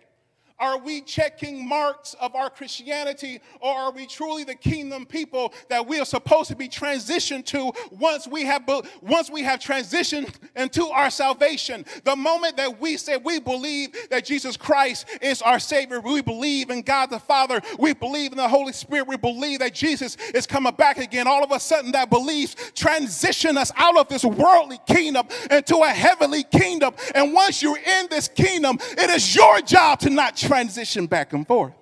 Are 0.62 0.78
we 0.78 1.02
checking 1.02 1.68
marks 1.68 2.14
of 2.22 2.36
our 2.36 2.52
Christianity 2.52 3.42
or 3.60 3.74
are 3.74 3.92
we 3.92 4.06
truly 4.06 4.44
the 4.44 4.54
kingdom 4.54 5.08
people 5.08 5.56
that 5.70 5.88
we 5.88 6.00
are 6.00 6.06
supposed 6.06 6.50
to 6.50 6.56
be 6.56 6.70
transitioned 6.70 7.46
to 7.48 7.74
once 7.90 8.28
we 8.28 8.46
have 8.46 8.62
once 9.02 9.32
we 9.32 9.42
have 9.42 9.60
transitioned 9.60 10.36
into 10.56 10.86
our 10.86 11.10
salvation? 11.10 11.84
The 12.04 12.16
moment 12.16 12.58
that 12.58 12.80
we 12.80 12.98
say 12.98 13.18
we 13.18 13.40
believe 13.40 13.90
that 14.12 14.24
Jesus 14.24 14.56
Christ 14.56 15.08
is 15.20 15.42
our 15.42 15.58
savior, 15.58 16.00
we 16.00 16.22
believe 16.22 16.70
in 16.70 16.84
God 16.84 17.10
the 17.10 17.20
Father, 17.20 17.60
we 17.80 17.94
believe 17.94 18.32
in 18.32 18.38
the 18.38 18.48
Holy 18.48 18.74
Spirit, 18.74 19.08
we 19.08 19.18
believe 19.18 19.60
that 19.60 19.74
Jesus 19.74 20.16
is 20.36 20.46
coming 20.46 20.76
back 20.76 21.00
again. 21.00 21.28
All 21.28 21.44
of 21.44 21.52
a 21.52 21.60
sudden 21.60 21.92
that 21.94 22.12
belief 22.12 22.76
transition 22.76 23.58
us 23.58 23.72
out 23.78 23.98
of 23.98 24.10
this 24.10 24.24
worldly 24.24 24.80
kingdom 24.86 25.28
into 25.50 25.78
a 25.78 25.90
heavenly 25.90 26.44
kingdom. 26.44 26.94
And 27.16 27.34
once 27.34 27.64
you're 27.64 27.80
in 27.80 28.08
this 28.12 28.28
kingdom, 28.28 28.78
it 28.92 29.10
is 29.10 29.36
your 29.36 29.60
job 29.62 30.00
to 30.02 30.12
not 30.12 30.36
transition 30.52 31.08
back 31.08 31.32
and 31.32 31.48
forth. 31.48 31.74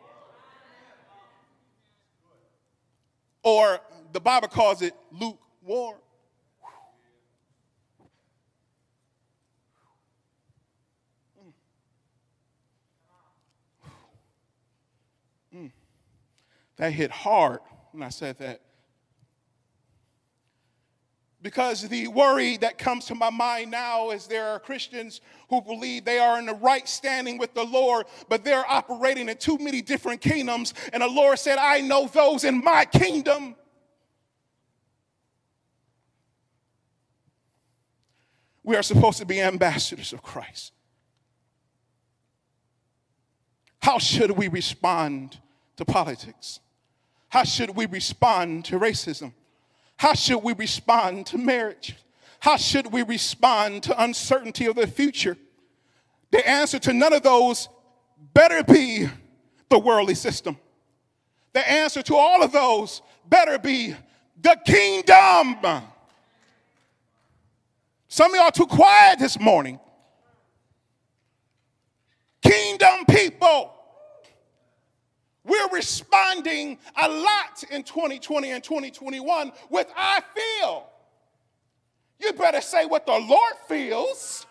or 3.42 3.80
the 4.12 4.20
Bible 4.20 4.48
calls 4.48 4.84
it 4.84 4.94
lukewarm. 5.12 5.98
Mm. 15.54 15.56
Mm. 15.56 15.72
That 16.78 16.92
hit 16.92 17.10
hard 17.10 17.62
when 17.92 18.04
I 18.04 18.10
said 18.10 18.38
that. 18.38 18.62
Because 21.41 21.88
the 21.88 22.08
worry 22.10 22.58
that 22.58 22.77
comes 22.77 23.05
to 23.05 23.15
my 23.15 23.29
mind 23.29 23.72
now 23.72 24.10
is 24.10 24.27
there 24.27 24.48
are 24.48 24.60
Christians 24.60 25.22
who 25.50 25.62
believe 25.62 26.03
they 26.03 26.19
are 26.19 26.38
in 26.38 26.46
the 26.46 26.53
right 26.55 26.88
standing 26.88 27.38
with 27.38 27.53
the 27.53 27.63
Lord, 27.63 28.08
but 28.27 28.43
they're 28.43 28.69
operating 28.69 29.29
in 29.29 29.38
too 29.38 29.58
many 29.58 29.81
different 29.81 30.19
kingdoms. 30.19 30.74
And 30.91 31.01
the 31.01 31.08
Lord 31.08 31.39
said, 31.39 31.58
I 31.58 31.79
know 31.79 32.08
those 32.08 32.43
in 32.43 32.62
my 32.62 32.84
kingdom. 32.84 33.55
We 38.63 38.75
are 38.75 38.84
supposed 38.84 39.19
to 39.19 39.25
be 39.25 39.41
ambassadors 39.41 40.12
of 40.12 40.22
Christ. 40.22 40.74
How 43.81 43.98
should 43.98 44.31
we 44.31 44.50
respond 44.50 45.39
to 45.77 45.86
politics? 45.86 46.60
How 47.29 47.46
should 47.46 47.69
we 47.69 47.86
respond 47.86 48.65
to 48.65 48.77
racism? 48.77 49.31
How 50.00 50.13
should 50.13 50.38
we 50.38 50.53
respond 50.53 51.25
to 51.25 51.38
marriage? 51.38 51.94
How 52.39 52.56
should 52.56 52.94
we 52.94 53.01
respond 53.03 53.84
to 53.84 54.01
uncertainty 54.01 54.65
of 54.65 54.77
the 54.77 54.88
future? 54.88 55.36
The 56.32 56.48
answer 56.48 56.79
to 56.79 56.94
none 56.94 57.12
of 57.12 57.22
those 57.22 57.68
better 58.34 58.63
be 58.63 59.10
the 59.68 59.77
worldly 59.77 60.15
system. 60.15 60.58
The 61.51 61.70
answer 61.70 62.01
to 62.03 62.15
all 62.15 62.41
of 62.41 62.53
those 62.53 63.01
better 63.27 63.60
be 63.60 63.94
the 64.41 64.58
kingdom. 64.65 65.58
Some 68.08 68.34
of 68.34 68.39
y'all 68.39 68.51
too 68.51 68.68
quiet 68.68 69.20
this 69.20 69.38
morning. 69.38 69.82
Kingdom 72.41 73.03
people. 73.06 73.74
We're 75.50 75.70
responding 75.70 76.77
a 76.96 77.10
lot 77.10 77.63
in 77.72 77.84
2020 77.84 78.51
and 78.51 78.63
2021 78.63 79.51
with 79.70 79.88
I 79.96 80.22
feel. 80.36 80.86
You 82.20 82.34
better 82.34 82.62
say 82.62 82.86
what 82.86 83.06
the 83.06 83.18
Lord 83.18 83.53
feels. 83.68 84.46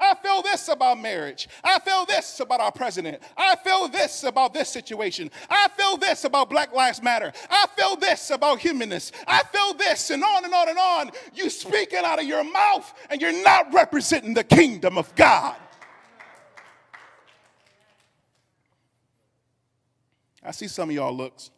I 0.00 0.14
feel 0.14 0.40
this 0.42 0.68
about 0.68 1.00
marriage. 1.00 1.48
I 1.62 1.78
feel 1.78 2.06
this 2.06 2.40
about 2.40 2.60
our 2.60 2.72
president. 2.72 3.22
I 3.36 3.56
feel 3.56 3.86
this 3.88 4.24
about 4.24 4.54
this 4.54 4.70
situation. 4.70 5.30
I 5.48 5.68
feel 5.76 5.98
this 5.98 6.24
about 6.24 6.48
Black 6.48 6.72
Lives 6.72 7.02
Matter. 7.02 7.32
I 7.50 7.66
feel 7.76 7.96
this 7.96 8.30
about 8.30 8.60
humanness. 8.60 9.12
I 9.26 9.42
feel 9.52 9.74
this, 9.74 10.08
and 10.10 10.24
on 10.24 10.44
and 10.44 10.54
on 10.54 10.68
and 10.70 10.78
on. 10.78 11.10
You 11.34 11.50
speaking 11.50 12.00
out 12.02 12.18
of 12.18 12.24
your 12.24 12.44
mouth, 12.50 12.92
and 13.10 13.20
you're 13.20 13.42
not 13.44 13.72
representing 13.74 14.32
the 14.32 14.44
kingdom 14.44 14.96
of 14.96 15.14
God. 15.16 15.56
I 20.42 20.52
see 20.52 20.68
some 20.68 20.88
of 20.88 20.94
y'all 20.94 21.14
looks. 21.14 21.50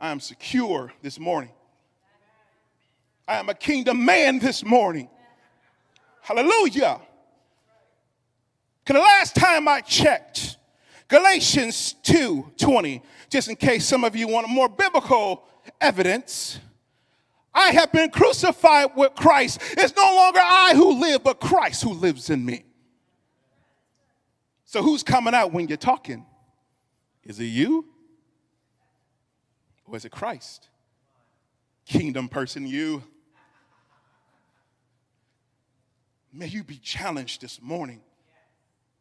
I 0.00 0.10
am 0.10 0.20
secure 0.20 0.92
this 1.02 1.18
morning. 1.18 1.50
I 3.28 3.36
am 3.38 3.48
a 3.48 3.54
kingdom 3.54 4.04
man 4.04 4.38
this 4.38 4.64
morning. 4.64 5.08
Hallelujah. 6.22 7.00
Because 8.84 9.00
the 9.00 9.04
last 9.04 9.36
time 9.36 9.68
I 9.68 9.80
checked, 9.80 10.56
Galatians 11.08 11.94
2 12.02 12.52
20, 12.56 13.02
just 13.28 13.48
in 13.48 13.56
case 13.56 13.86
some 13.86 14.02
of 14.02 14.16
you 14.16 14.28
want 14.28 14.48
more 14.48 14.68
biblical 14.68 15.44
evidence, 15.80 16.58
I 17.54 17.70
have 17.72 17.92
been 17.92 18.10
crucified 18.10 18.96
with 18.96 19.14
Christ. 19.14 19.60
It's 19.72 19.94
no 19.94 20.02
longer 20.02 20.40
I 20.42 20.72
who 20.74 21.00
live, 21.00 21.22
but 21.22 21.38
Christ 21.38 21.82
who 21.82 21.92
lives 21.92 22.30
in 22.30 22.44
me. 22.44 22.64
So 24.72 24.82
who's 24.82 25.02
coming 25.02 25.34
out 25.34 25.52
when 25.52 25.68
you're 25.68 25.76
talking? 25.76 26.24
Is 27.24 27.38
it 27.38 27.44
you? 27.44 27.84
Or 29.84 29.96
is 29.96 30.06
it 30.06 30.12
Christ? 30.12 30.70
Kingdom 31.84 32.26
person, 32.26 32.66
you. 32.66 33.02
May 36.32 36.46
you 36.46 36.64
be 36.64 36.78
challenged 36.78 37.42
this 37.42 37.60
morning 37.60 38.00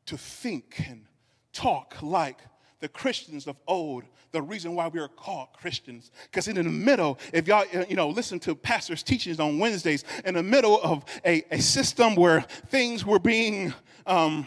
to 0.08 0.18
think 0.18 0.84
and 0.90 1.06
talk 1.54 1.96
like 2.01 2.40
the 2.82 2.90
Christians 2.90 3.48
of 3.48 3.56
old, 3.66 4.04
the 4.34 4.42
reason 4.42 4.75
why 4.75 4.90
we 4.90 5.00
are 5.00 5.08
called 5.08 5.54
Christians. 5.54 6.12
Because 6.24 6.50
in 6.50 6.56
the 6.56 6.63
middle, 6.63 7.18
if 7.32 7.48
y'all, 7.48 7.63
you 7.88 7.96
know, 7.96 8.10
listen 8.10 8.42
to 8.42 8.56
pastors' 8.56 9.04
teachings 9.04 9.40
on 9.40 9.58
Wednesdays, 9.58 10.04
in 10.25 10.34
the 10.34 10.44
middle 10.44 10.82
of 10.82 11.06
a, 11.24 11.46
a 11.50 11.62
system 11.62 12.16
where 12.16 12.42
things 12.42 13.06
were 13.06 13.20
being, 13.20 13.74
um, 14.06 14.46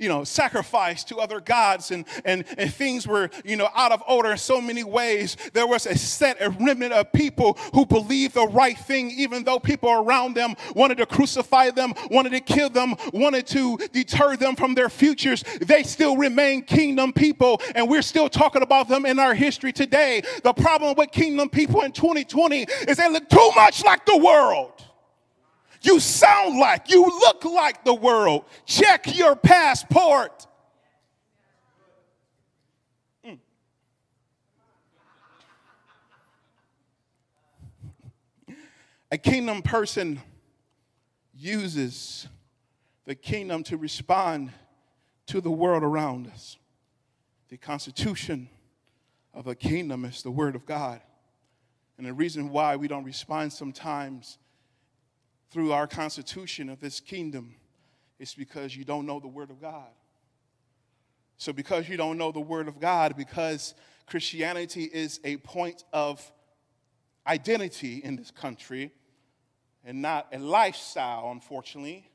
you 0.00 0.08
know, 0.08 0.24
sacrificed 0.24 1.08
to 1.08 1.18
other 1.18 1.40
gods 1.40 1.90
and, 1.90 2.06
and, 2.24 2.44
and 2.56 2.72
things 2.72 3.06
were, 3.06 3.30
you 3.44 3.54
know, 3.54 3.68
out 3.76 3.92
of 3.92 4.02
order 4.08 4.32
in 4.32 4.38
so 4.38 4.60
many 4.60 4.82
ways. 4.82 5.36
There 5.52 5.66
was 5.66 5.86
a 5.86 5.96
set, 5.96 6.38
a 6.40 6.50
remnant 6.50 6.94
of 6.94 7.12
people 7.12 7.58
who 7.74 7.84
believed 7.84 8.34
the 8.34 8.46
right 8.46 8.78
thing, 8.78 9.10
even 9.10 9.44
though 9.44 9.60
people 9.60 9.90
around 9.90 10.34
them 10.34 10.54
wanted 10.74 10.98
to 10.98 11.06
crucify 11.06 11.70
them, 11.70 11.92
wanted 12.10 12.30
to 12.30 12.40
kill 12.40 12.70
them, 12.70 12.94
wanted 13.12 13.46
to 13.48 13.76
deter 13.92 14.36
them 14.36 14.56
from 14.56 14.74
their 14.74 14.88
futures. 14.88 15.44
They 15.60 15.82
still 15.82 16.16
remain 16.16 16.62
kingdom 16.62 17.12
people, 17.12 17.60
and 17.74 17.88
we're 17.88 18.02
still 18.02 18.30
talking 18.30 18.62
about 18.62 18.88
them 18.88 19.04
in 19.04 19.18
our 19.18 19.34
history 19.34 19.72
today. 19.72 20.22
The 20.42 20.54
problem 20.54 20.94
with 20.96 21.10
kingdom 21.10 21.50
people 21.50 21.82
in 21.82 21.92
2020 21.92 22.62
is 22.88 22.96
they 22.96 23.10
look 23.10 23.28
too 23.28 23.50
much 23.54 23.84
like 23.84 24.06
the 24.06 24.16
world. 24.16 24.72
You 25.82 25.98
sound 25.98 26.58
like, 26.58 26.90
you 26.90 27.02
look 27.02 27.44
like 27.44 27.84
the 27.84 27.94
world. 27.94 28.44
Check 28.66 29.16
your 29.16 29.34
passport. 29.34 30.46
Mm. 33.26 33.38
A 39.10 39.18
kingdom 39.18 39.62
person 39.62 40.20
uses 41.34 42.28
the 43.06 43.14
kingdom 43.14 43.62
to 43.64 43.78
respond 43.78 44.52
to 45.26 45.40
the 45.40 45.50
world 45.50 45.82
around 45.82 46.26
us. 46.26 46.58
The 47.48 47.56
constitution 47.56 48.50
of 49.32 49.46
a 49.46 49.54
kingdom 49.54 50.04
is 50.04 50.22
the 50.22 50.30
word 50.30 50.54
of 50.54 50.66
God. 50.66 51.00
And 51.96 52.06
the 52.06 52.12
reason 52.12 52.50
why 52.50 52.76
we 52.76 52.86
don't 52.86 53.04
respond 53.04 53.52
sometimes 53.52 54.38
through 55.50 55.72
our 55.72 55.86
constitution 55.86 56.68
of 56.68 56.80
this 56.80 57.00
kingdom 57.00 57.54
is 58.18 58.34
because 58.34 58.76
you 58.76 58.84
don't 58.84 59.06
know 59.06 59.18
the 59.18 59.28
Word 59.28 59.50
of 59.50 59.60
God. 59.60 59.88
So, 61.36 61.52
because 61.52 61.88
you 61.88 61.96
don't 61.96 62.18
know 62.18 62.32
the 62.32 62.40
Word 62.40 62.68
of 62.68 62.78
God, 62.78 63.16
because 63.16 63.74
Christianity 64.06 64.84
is 64.84 65.20
a 65.24 65.38
point 65.38 65.84
of 65.92 66.20
identity 67.26 68.02
in 68.04 68.16
this 68.16 68.30
country 68.30 68.92
and 69.84 70.02
not 70.02 70.28
a 70.32 70.38
lifestyle, 70.38 71.30
unfortunately, 71.30 72.10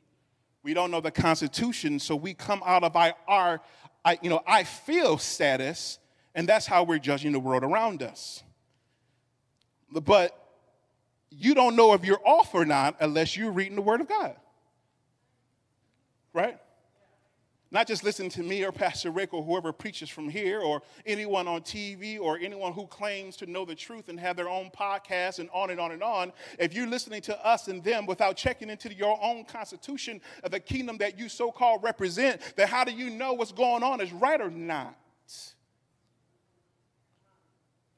we 0.61 0.73
don't 0.73 0.91
know 0.91 1.01
the 1.01 1.11
Constitution, 1.11 1.99
so 1.99 2.15
we 2.15 2.33
come 2.33 2.61
out 2.65 2.83
of 2.83 2.95
our, 2.95 3.13
our 3.27 3.61
I, 4.03 4.19
you 4.21 4.29
know, 4.29 4.41
I 4.45 4.63
feel 4.63 5.17
status, 5.17 5.97
and 6.35 6.47
that's 6.47 6.67
how 6.67 6.83
we're 6.83 6.99
judging 6.99 7.31
the 7.31 7.39
world 7.39 7.63
around 7.63 8.03
us. 8.03 8.43
But 9.91 10.44
you 11.37 11.53
don't 11.53 11.75
know 11.75 11.93
if 11.93 12.05
you're 12.05 12.21
off 12.25 12.53
or 12.53 12.65
not 12.65 12.95
unless 12.99 13.35
you're 13.35 13.51
reading 13.51 13.75
the 13.75 13.81
Word 13.81 14.01
of 14.01 14.07
God. 14.07 14.35
Right? 16.33 16.59
Not 17.71 17.87
just 17.87 18.03
listening 18.03 18.29
to 18.31 18.43
me 18.43 18.63
or 18.63 18.71
Pastor 18.71 19.11
Rick 19.11 19.33
or 19.33 19.43
whoever 19.43 19.73
preaches 19.73 20.09
from 20.09 20.29
here 20.29 20.61
or 20.61 20.81
anyone 21.05 21.47
on 21.47 21.61
TV 21.61 22.19
or 22.19 22.37
anyone 22.37 22.71
who 22.71 22.87
claims 22.87 23.35
to 23.37 23.47
know 23.47 23.65
the 23.65 23.75
truth 23.75 24.07
and 24.07 24.19
have 24.19 24.37
their 24.37 24.47
own 24.47 24.69
podcast 24.69 25.39
and 25.39 25.49
on 25.53 25.71
and 25.71 25.79
on 25.79 25.91
and 25.91 26.01
on. 26.01 26.31
If 26.57 26.73
you're 26.73 26.87
listening 26.87 27.21
to 27.23 27.45
us 27.45 27.67
and 27.67 27.83
them 27.83 28.05
without 28.05 28.37
checking 28.37 28.69
into 28.69 28.93
your 28.93 29.19
own 29.21 29.43
constitution 29.43 30.21
of 30.43 30.51
the 30.51 30.59
kingdom 30.59 30.97
that 30.99 31.19
you 31.19 31.27
so 31.27 31.51
called 31.51 31.83
represent, 31.83 32.39
then 32.55 32.67
how 32.67 32.85
do 32.85 32.93
you 32.93 33.09
know 33.09 33.33
what's 33.33 33.51
going 33.51 33.83
on 33.83 33.99
is 33.99 34.13
right 34.13 34.39
or 34.39 34.51
not? 34.51 34.95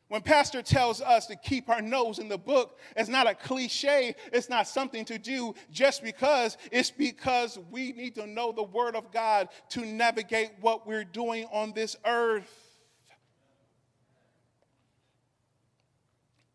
When 0.09 0.21
Pastor 0.21 0.61
tells 0.61 1.01
us 1.01 1.27
to 1.27 1.35
keep 1.35 1.69
our 1.69 1.81
nose 1.81 2.19
in 2.19 2.29
the 2.29 2.37
book, 2.37 2.79
it's 2.95 3.09
not 3.09 3.27
a 3.27 3.35
cliche. 3.35 4.15
It's 4.31 4.49
not 4.49 4.67
something 4.67 5.03
to 5.05 5.17
do 5.17 5.53
just 5.69 6.01
because. 6.01 6.57
It's 6.71 6.91
because 6.91 7.59
we 7.69 7.91
need 7.91 8.15
to 8.15 8.25
know 8.25 8.53
the 8.53 8.63
Word 8.63 8.95
of 8.95 9.11
God 9.11 9.49
to 9.69 9.85
navigate 9.85 10.51
what 10.61 10.87
we're 10.87 11.03
doing 11.03 11.45
on 11.51 11.73
this 11.73 11.97
earth. 12.05 12.49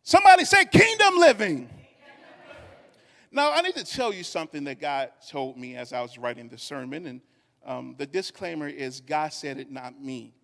Somebody 0.02 0.44
say 0.46 0.64
kingdom 0.64 1.18
living. 1.18 1.68
Now, 3.30 3.52
I 3.52 3.60
need 3.62 3.76
to 3.76 3.84
tell 3.84 4.12
you 4.12 4.24
something 4.24 4.64
that 4.64 4.80
God 4.80 5.10
told 5.28 5.56
me 5.56 5.76
as 5.76 5.92
I 5.92 6.02
was 6.02 6.18
writing 6.18 6.48
the 6.48 6.58
sermon. 6.58 7.06
And 7.06 7.20
um, 7.64 7.94
the 7.98 8.06
disclaimer 8.06 8.68
is 8.68 9.00
God 9.00 9.32
said 9.32 9.58
it, 9.58 9.70
not 9.70 10.00
me. 10.00 10.34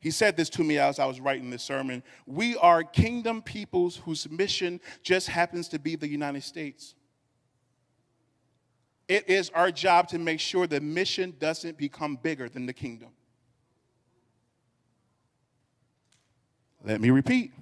He 0.00 0.10
said 0.10 0.36
this 0.36 0.48
to 0.50 0.62
me 0.62 0.78
as 0.78 0.98
I 0.98 1.06
was 1.06 1.20
writing 1.20 1.50
this 1.50 1.62
sermon. 1.62 2.02
We 2.26 2.56
are 2.56 2.84
kingdom 2.84 3.42
peoples 3.42 3.96
whose 3.96 4.30
mission 4.30 4.80
just 5.02 5.28
happens 5.28 5.68
to 5.68 5.78
be 5.78 5.96
the 5.96 6.08
United 6.08 6.44
States. 6.44 6.94
It 9.08 9.28
is 9.28 9.50
our 9.50 9.72
job 9.72 10.08
to 10.08 10.18
make 10.18 10.38
sure 10.38 10.66
the 10.66 10.80
mission 10.80 11.34
doesn't 11.38 11.78
become 11.78 12.16
bigger 12.16 12.48
than 12.48 12.66
the 12.66 12.72
kingdom. 12.72 13.08
Let 16.84 17.00
me 17.00 17.10
repeat. 17.10 17.52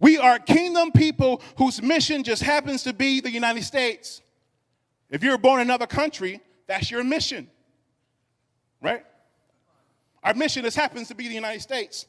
We 0.00 0.18
are 0.18 0.40
kingdom 0.40 0.90
people 0.90 1.40
whose 1.56 1.80
mission 1.80 2.24
just 2.24 2.42
happens 2.42 2.82
to 2.82 2.92
be 2.92 3.20
the 3.20 3.30
United 3.30 3.62
States. 3.62 4.22
If 5.08 5.22
you're 5.22 5.38
born 5.38 5.60
in 5.60 5.68
another 5.68 5.86
country, 5.86 6.40
that's 6.66 6.90
your 6.90 7.04
mission, 7.04 7.48
right? 8.80 9.04
Our 10.22 10.34
mission 10.34 10.62
just 10.62 10.76
happens 10.76 11.08
to 11.08 11.14
be 11.14 11.28
the 11.28 11.34
United 11.34 11.60
States. 11.60 12.06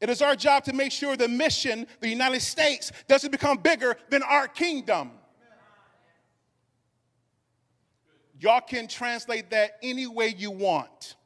It 0.00 0.10
is 0.10 0.20
our 0.20 0.36
job 0.36 0.64
to 0.64 0.72
make 0.72 0.92
sure 0.92 1.16
the 1.16 1.28
mission, 1.28 1.86
the 2.00 2.08
United 2.08 2.40
States, 2.40 2.92
doesn't 3.08 3.30
become 3.30 3.58
bigger 3.58 3.96
than 4.10 4.22
our 4.22 4.46
kingdom. 4.46 5.10
Y'all 8.38 8.60
can 8.60 8.86
translate 8.86 9.50
that 9.50 9.78
any 9.82 10.06
way 10.06 10.34
you 10.36 10.50
want. 10.50 11.16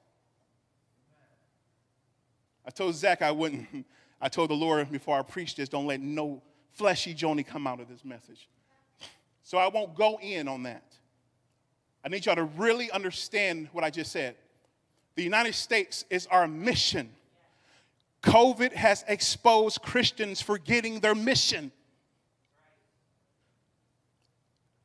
I 2.64 2.70
told 2.70 2.94
Zach 2.94 3.22
I 3.22 3.32
wouldn't 3.32 3.86
I 4.20 4.28
told 4.28 4.50
the 4.50 4.54
Lord 4.54 4.90
before 4.92 5.18
I 5.18 5.22
preached 5.22 5.56
this, 5.56 5.68
don't 5.68 5.86
let 5.86 6.00
no 6.00 6.42
fleshy 6.72 7.14
Joni 7.14 7.44
come 7.44 7.66
out 7.66 7.80
of 7.80 7.88
this 7.88 8.04
message. 8.04 8.48
So 9.42 9.58
I 9.58 9.68
won't 9.68 9.96
go 9.96 10.18
in 10.20 10.46
on 10.46 10.64
that. 10.64 10.84
I 12.04 12.08
need 12.08 12.26
y'all 12.26 12.36
to 12.36 12.44
really 12.44 12.90
understand 12.90 13.68
what 13.72 13.82
I 13.82 13.90
just 13.90 14.12
said. 14.12 14.36
The 15.14 15.22
United 15.22 15.54
States 15.54 16.04
is 16.10 16.26
our 16.26 16.46
mission. 16.46 17.10
COVID 18.22 18.72
has 18.72 19.04
exposed 19.08 19.82
Christians 19.82 20.40
forgetting 20.40 21.00
their 21.00 21.14
mission. 21.14 21.72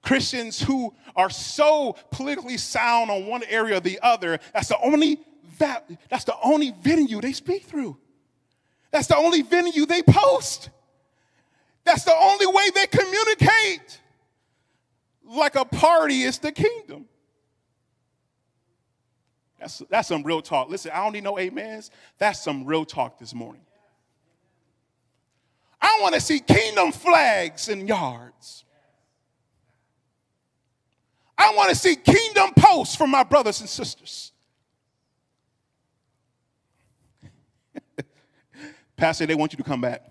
Christians 0.02 0.62
who 0.62 0.94
are 1.16 1.30
so 1.30 1.96
politically 2.12 2.58
sound 2.58 3.10
on 3.10 3.26
one 3.26 3.44
area 3.50 3.78
or 3.78 3.80
the 3.80 4.00
other, 4.04 4.40
that's 4.54 4.68
the 4.68 4.80
only 4.80 5.20
that, 5.58 5.90
that's 6.10 6.26
the 6.26 6.36
only 6.44 6.72
venue 6.72 7.22
they 7.22 7.32
speak 7.32 7.64
through. 7.64 7.98
That's 8.92 9.08
the 9.08 9.18
only 9.18 9.42
venue 9.42 9.86
they 9.86 10.02
post. 10.02 10.70
That's 11.84 12.04
the 12.04 12.16
only 12.16 12.48
way 12.48 12.70
they 12.74 12.88
communicate. 12.88 14.02
Like 15.24 15.56
a 15.56 15.66
party 15.66 16.22
is 16.24 16.40
the 16.40 16.52
kingdom. 16.52 17.06
That's, 19.66 19.82
that's 19.90 20.08
some 20.10 20.22
real 20.22 20.44
talk. 20.44 20.70
Listen, 20.70 20.92
I 20.94 20.98
don't 20.98 21.14
need 21.14 21.24
no 21.24 21.40
amens. 21.40 21.90
That's 22.20 22.40
some 22.40 22.66
real 22.66 22.86
talk 22.86 23.18
this 23.18 23.34
morning. 23.34 23.64
I 25.82 25.98
want 26.04 26.14
to 26.14 26.22
see 26.22 26.40
kingdom 26.40 26.92
flags 26.92 27.68
in 27.68 27.88
yards. 27.88 28.64
I 31.36 31.52
want 31.56 31.72
to 31.72 31.76
see 31.76 31.96
kingdom 31.96 32.52
posts 32.56 32.96
from 32.96 33.10
my 33.10 33.24
brothers 33.24 33.60
and 33.60 33.68
sisters. 33.68 34.34
Pastor, 38.96 39.26
they 39.26 39.34
want 39.34 39.52
you 39.52 39.58
to 39.58 39.64
come 39.64 39.82
back. 39.82 40.04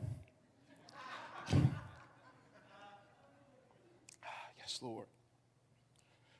Ah, 4.24 4.48
yes, 4.58 4.80
Lord. 4.82 5.06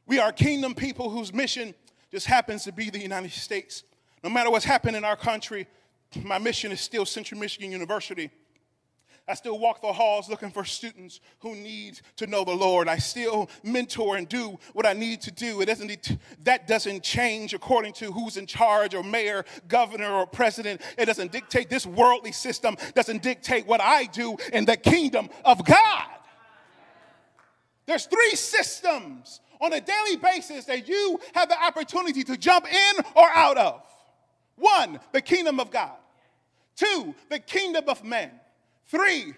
We 0.04 0.18
are 0.18 0.32
kingdom 0.32 0.74
people 0.74 1.10
whose 1.10 1.32
mission 1.32 1.74
just 2.14 2.26
happens 2.26 2.62
to 2.62 2.70
be 2.70 2.90
the 2.90 3.00
United 3.00 3.32
States. 3.32 3.82
No 4.22 4.30
matter 4.30 4.48
what's 4.48 4.64
happened 4.64 4.96
in 4.96 5.04
our 5.04 5.16
country, 5.16 5.66
my 6.22 6.38
mission 6.38 6.70
is 6.70 6.80
still 6.80 7.04
Central 7.04 7.40
Michigan 7.40 7.72
University. 7.72 8.30
I 9.26 9.34
still 9.34 9.58
walk 9.58 9.80
the 9.80 9.92
halls 9.92 10.28
looking 10.28 10.52
for 10.52 10.64
students 10.64 11.18
who 11.40 11.56
need 11.56 12.00
to 12.18 12.28
know 12.28 12.44
the 12.44 12.54
Lord. 12.54 12.86
I 12.86 12.98
still 12.98 13.50
mentor 13.64 14.16
and 14.16 14.28
do 14.28 14.60
what 14.74 14.86
I 14.86 14.92
need 14.92 15.22
to 15.22 15.32
do. 15.32 15.60
It 15.60 15.66
doesn't, 15.66 16.18
that 16.44 16.68
doesn't 16.68 17.02
change 17.02 17.52
according 17.52 17.94
to 17.94 18.12
who's 18.12 18.36
in 18.36 18.46
charge 18.46 18.94
or 18.94 19.02
mayor, 19.02 19.44
governor, 19.66 20.12
or 20.12 20.24
president. 20.24 20.82
It 20.96 21.06
doesn't 21.06 21.32
dictate, 21.32 21.68
this 21.68 21.84
worldly 21.84 22.32
system 22.32 22.76
doesn't 22.94 23.22
dictate 23.22 23.66
what 23.66 23.80
I 23.80 24.04
do 24.04 24.36
in 24.52 24.66
the 24.66 24.76
kingdom 24.76 25.30
of 25.44 25.64
God. 25.64 26.04
There's 27.86 28.06
three 28.06 28.34
systems 28.34 29.40
on 29.60 29.72
a 29.72 29.80
daily 29.80 30.16
basis 30.16 30.64
that 30.66 30.88
you 30.88 31.20
have 31.34 31.48
the 31.48 31.62
opportunity 31.62 32.24
to 32.24 32.36
jump 32.36 32.66
in 32.66 33.04
or 33.14 33.28
out 33.34 33.58
of. 33.58 33.82
One, 34.56 35.00
the 35.12 35.20
kingdom 35.20 35.60
of 35.60 35.70
God. 35.70 35.96
Two, 36.76 37.14
the 37.28 37.38
kingdom 37.38 37.84
of 37.88 38.04
men. 38.04 38.30
Three, 38.86 39.34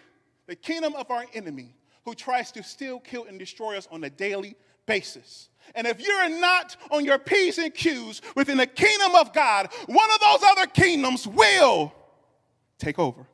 the 0.47 0.57
kingdom 0.57 0.95
of 0.95 1.11
our 1.11 1.25
enemy 1.35 1.75
who 2.05 2.15
tries 2.15 2.53
to 2.53 2.63
steal, 2.63 3.01
kill, 3.01 3.25
and 3.25 3.39
destroy 3.39 3.77
us 3.77 3.89
on 3.91 4.05
a 4.05 4.11
daily 4.11 4.55
basis. 4.87 5.49
And 5.75 5.87
if 5.87 6.01
you're 6.01 6.29
not 6.29 6.77
on 6.91 7.05
your 7.05 7.19
P's 7.19 7.59
and 7.59 7.75
Q's 7.75 8.23
within 8.37 8.57
the 8.57 8.67
kingdom 8.67 9.15
of 9.17 9.33
God, 9.33 9.69
one 9.87 10.11
of 10.11 10.21
those 10.21 10.49
other 10.51 10.67
kingdoms 10.67 11.27
will 11.27 11.93
take 12.79 12.99
over. 12.99 13.27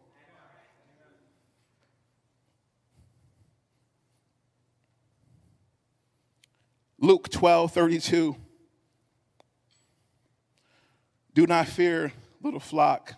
Luke 7.03 7.29
12 7.29 7.71
32. 7.71 8.37
Do 11.35 11.47
not 11.47 11.67
fear, 11.67 12.13
little 12.43 12.61
flock 12.61 13.15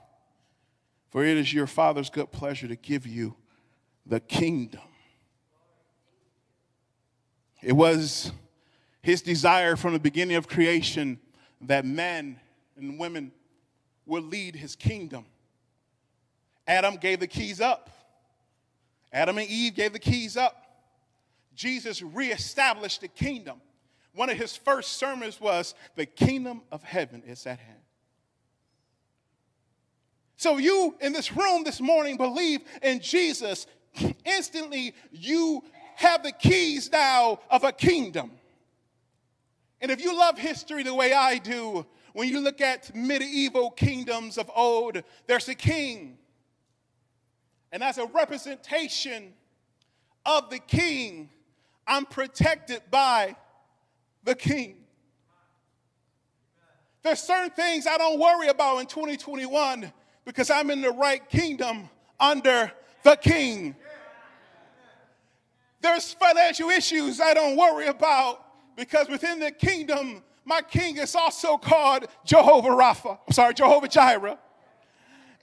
for 1.14 1.24
it 1.24 1.36
is 1.36 1.54
your 1.54 1.68
Father's 1.68 2.10
good 2.10 2.32
pleasure 2.32 2.66
to 2.66 2.74
give 2.74 3.06
you 3.06 3.36
the 4.04 4.18
kingdom. 4.18 4.80
It 7.62 7.74
was 7.74 8.32
his 9.00 9.22
desire 9.22 9.76
from 9.76 9.92
the 9.92 10.00
beginning 10.00 10.34
of 10.34 10.48
creation 10.48 11.20
that 11.60 11.84
men 11.84 12.40
and 12.76 12.98
women 12.98 13.30
would 14.06 14.24
lead 14.24 14.56
his 14.56 14.74
kingdom. 14.74 15.24
Adam 16.66 16.96
gave 16.96 17.20
the 17.20 17.28
keys 17.28 17.60
up. 17.60 17.90
Adam 19.12 19.38
and 19.38 19.48
Eve 19.48 19.76
gave 19.76 19.92
the 19.92 20.00
keys 20.00 20.36
up. 20.36 20.66
Jesus 21.54 22.02
reestablished 22.02 23.02
the 23.02 23.08
kingdom. 23.08 23.60
One 24.14 24.30
of 24.30 24.36
his 24.36 24.56
first 24.56 24.94
sermons 24.94 25.40
was, 25.40 25.74
The 25.96 26.06
kingdom 26.06 26.62
of 26.70 26.82
heaven 26.82 27.22
is 27.26 27.46
at 27.46 27.58
hand. 27.58 27.80
So, 30.36 30.56
you 30.58 30.96
in 31.00 31.12
this 31.12 31.36
room 31.36 31.64
this 31.64 31.80
morning 31.80 32.16
believe 32.16 32.60
in 32.82 33.00
Jesus, 33.00 33.66
instantly 34.24 34.94
you 35.12 35.62
have 35.96 36.22
the 36.22 36.32
keys 36.32 36.90
now 36.90 37.40
of 37.50 37.64
a 37.64 37.72
kingdom. 37.72 38.32
And 39.80 39.90
if 39.90 40.02
you 40.02 40.16
love 40.16 40.38
history 40.38 40.82
the 40.82 40.94
way 40.94 41.12
I 41.12 41.38
do, 41.38 41.86
when 42.12 42.28
you 42.28 42.40
look 42.40 42.60
at 42.60 42.94
medieval 42.94 43.70
kingdoms 43.70 44.38
of 44.38 44.50
old, 44.54 45.02
there's 45.26 45.48
a 45.48 45.54
king. 45.54 46.18
And 47.72 47.82
as 47.82 47.98
a 47.98 48.06
representation 48.06 49.34
of 50.24 50.50
the 50.50 50.60
king, 50.60 51.30
I'm 51.86 52.06
protected 52.06 52.82
by 52.90 53.36
the 54.24 54.34
king. 54.34 54.76
There's 57.02 57.20
certain 57.20 57.50
things 57.50 57.86
I 57.86 57.98
don't 57.98 58.18
worry 58.18 58.48
about 58.48 58.78
in 58.78 58.86
2021 58.86 59.92
because 60.24 60.50
I'm 60.50 60.70
in 60.70 60.80
the 60.80 60.90
right 60.90 61.28
kingdom 61.28 61.90
under 62.18 62.72
the 63.02 63.16
king. 63.16 63.76
There's 65.82 66.14
financial 66.14 66.70
issues 66.70 67.20
I 67.20 67.34
don't 67.34 67.56
worry 67.58 67.88
about 67.88 68.42
because 68.74 69.08
within 69.08 69.38
the 69.38 69.50
kingdom, 69.50 70.22
my 70.46 70.62
king 70.62 70.96
is 70.96 71.14
also 71.14 71.58
called 71.58 72.06
Jehovah 72.24 72.70
Rapha. 72.70 73.18
I'm 73.26 73.32
sorry, 73.32 73.52
Jehovah 73.52 73.88
Jireh. 73.88 74.38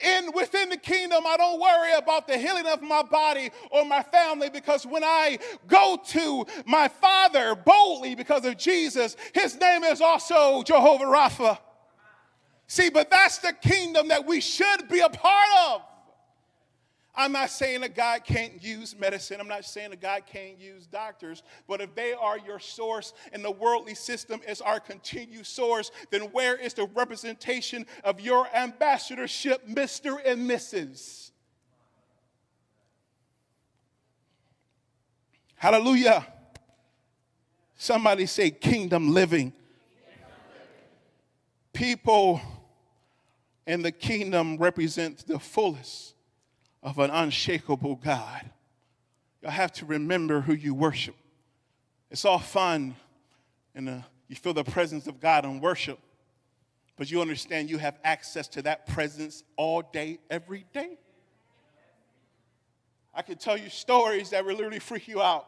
And 0.03 0.33
within 0.33 0.69
the 0.69 0.77
kingdom, 0.77 1.23
I 1.25 1.37
don't 1.37 1.59
worry 1.59 1.93
about 1.93 2.27
the 2.27 2.37
healing 2.37 2.65
of 2.65 2.81
my 2.81 3.03
body 3.03 3.51
or 3.69 3.85
my 3.85 4.01
family 4.03 4.49
because 4.49 4.85
when 4.85 5.03
I 5.03 5.39
go 5.67 5.99
to 6.07 6.45
my 6.65 6.87
father 6.87 7.55
boldly 7.55 8.15
because 8.15 8.45
of 8.45 8.57
Jesus, 8.57 9.15
his 9.33 9.59
name 9.59 9.83
is 9.83 10.01
also 10.01 10.63
Jehovah 10.63 11.05
Rapha. 11.05 11.59
See, 12.67 12.89
but 12.89 13.09
that's 13.09 13.39
the 13.39 13.53
kingdom 13.53 14.07
that 14.07 14.25
we 14.25 14.39
should 14.39 14.87
be 14.87 15.01
a 15.01 15.09
part 15.09 15.49
of. 15.67 15.81
I'm 17.13 17.33
not 17.33 17.49
saying 17.49 17.81
that 17.81 17.93
God 17.93 18.23
can't 18.23 18.63
use 18.63 18.95
medicine. 18.97 19.41
I'm 19.41 19.47
not 19.47 19.65
saying 19.65 19.89
that 19.89 19.99
God 19.99 20.23
can't 20.25 20.57
use 20.57 20.87
doctors. 20.87 21.43
But 21.67 21.81
if 21.81 21.93
they 21.93 22.13
are 22.13 22.37
your 22.37 22.59
source 22.59 23.13
and 23.33 23.43
the 23.43 23.51
worldly 23.51 23.95
system 23.95 24.39
is 24.47 24.61
our 24.61 24.79
continued 24.79 25.45
source, 25.45 25.91
then 26.09 26.21
where 26.31 26.55
is 26.55 26.73
the 26.73 26.87
representation 26.95 27.85
of 28.05 28.21
your 28.21 28.47
ambassadorship, 28.55 29.67
Mr. 29.67 30.19
and 30.25 30.49
Mrs.? 30.49 31.31
Hallelujah. 35.55 36.25
Somebody 37.75 38.25
say 38.25 38.51
kingdom 38.51 39.13
living. 39.13 39.51
People 41.73 42.39
in 43.67 43.81
the 43.81 43.91
kingdom 43.91 44.57
represent 44.57 45.27
the 45.27 45.39
fullest 45.39 46.10
of 46.83 46.99
an 46.99 47.11
unshakable 47.11 47.95
God. 47.95 48.49
You 49.41 49.49
have 49.49 49.71
to 49.73 49.85
remember 49.85 50.41
who 50.41 50.53
you 50.53 50.73
worship. 50.73 51.15
It's 52.09 52.25
all 52.25 52.39
fun, 52.39 52.95
and 53.73 53.89
uh, 53.89 53.97
you 54.27 54.35
feel 54.35 54.53
the 54.53 54.63
presence 54.63 55.07
of 55.07 55.19
God 55.19 55.45
in 55.45 55.61
worship, 55.61 55.99
but 56.97 57.09
you 57.09 57.21
understand 57.21 57.69
you 57.69 57.77
have 57.77 57.99
access 58.03 58.47
to 58.49 58.61
that 58.63 58.85
presence 58.87 59.43
all 59.55 59.81
day, 59.81 60.19
every 60.29 60.65
day. 60.73 60.97
I 63.13 63.21
could 63.21 63.39
tell 63.39 63.57
you 63.57 63.69
stories 63.69 64.29
that 64.29 64.45
will 64.45 64.55
literally 64.55 64.79
freak 64.79 65.07
you 65.07 65.21
out. 65.21 65.47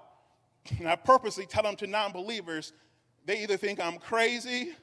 And 0.80 0.88
I 0.88 0.96
purposely 0.96 1.46
tell 1.46 1.63
them 1.63 1.76
to 1.78 1.88
non 1.88 2.12
believers. 2.12 2.74
They 3.26 3.41
either 3.43 3.58
think 3.58 3.80
I'm 3.80 3.98
crazy 3.98 4.74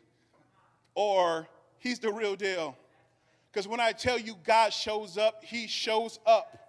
or 0.95 1.49
he's 1.79 1.99
the 1.99 2.13
real 2.13 2.37
deal. 2.37 2.77
Because 3.53 3.67
when 3.67 3.81
I 3.81 3.93
tell 3.93 4.19
you 4.19 4.37
God 4.45 4.73
shows 4.73 5.19
up, 5.19 5.43
he 5.45 5.67
shows 5.67 6.19
up 6.25 6.60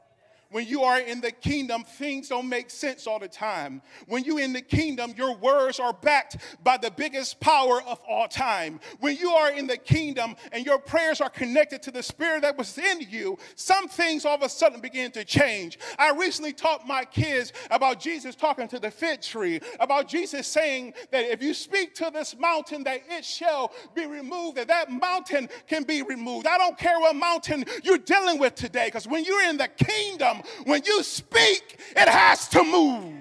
when 0.51 0.67
you 0.67 0.83
are 0.83 0.99
in 0.99 1.21
the 1.21 1.31
kingdom, 1.31 1.83
things 1.83 2.29
don't 2.29 2.47
make 2.47 2.69
sense 2.69 3.07
all 3.07 3.19
the 3.19 3.27
time. 3.27 3.81
When 4.07 4.23
you're 4.23 4.41
in 4.41 4.53
the 4.53 4.61
kingdom, 4.61 5.13
your 5.17 5.35
words 5.35 5.79
are 5.79 5.93
backed 5.93 6.37
by 6.63 6.77
the 6.77 6.91
biggest 6.91 7.39
power 7.39 7.81
of 7.83 7.99
all 8.07 8.27
time. 8.27 8.79
When 8.99 9.15
you 9.15 9.31
are 9.31 9.51
in 9.51 9.65
the 9.65 9.77
kingdom 9.77 10.35
and 10.51 10.65
your 10.65 10.77
prayers 10.77 11.21
are 11.21 11.29
connected 11.29 11.81
to 11.83 11.91
the 11.91 12.03
spirit 12.03 12.41
that 12.41 12.57
was 12.57 12.77
in 12.77 13.01
you, 13.01 13.37
some 13.55 13.87
things 13.87 14.25
all 14.25 14.35
of 14.35 14.43
a 14.43 14.49
sudden 14.49 14.81
begin 14.81 15.11
to 15.11 15.23
change. 15.23 15.79
I 15.97 16.11
recently 16.11 16.53
taught 16.53 16.85
my 16.85 17.05
kids 17.05 17.53
about 17.69 17.99
Jesus 17.99 18.35
talking 18.35 18.67
to 18.67 18.79
the 18.79 18.91
fig 18.91 19.21
tree, 19.21 19.61
about 19.79 20.07
Jesus 20.07 20.47
saying 20.47 20.93
that 21.11 21.25
if 21.25 21.41
you 21.41 21.53
speak 21.53 21.95
to 21.95 22.11
this 22.13 22.35
mountain, 22.37 22.83
that 22.83 23.01
it 23.09 23.23
shall 23.23 23.71
be 23.95 24.05
removed, 24.05 24.57
that 24.57 24.67
that 24.67 24.91
mountain 24.91 25.47
can 25.67 25.83
be 25.83 26.01
removed. 26.01 26.45
I 26.45 26.57
don't 26.57 26.77
care 26.77 26.99
what 26.99 27.15
mountain 27.15 27.63
you're 27.83 27.97
dealing 27.97 28.37
with 28.37 28.55
today, 28.55 28.87
because 28.87 29.07
when 29.07 29.23
you're 29.23 29.47
in 29.47 29.57
the 29.57 29.69
kingdom, 29.69 30.40
when 30.65 30.83
you 30.85 31.03
speak, 31.03 31.79
it 31.95 32.07
has 32.07 32.47
to 32.49 32.63
move. 32.63 33.15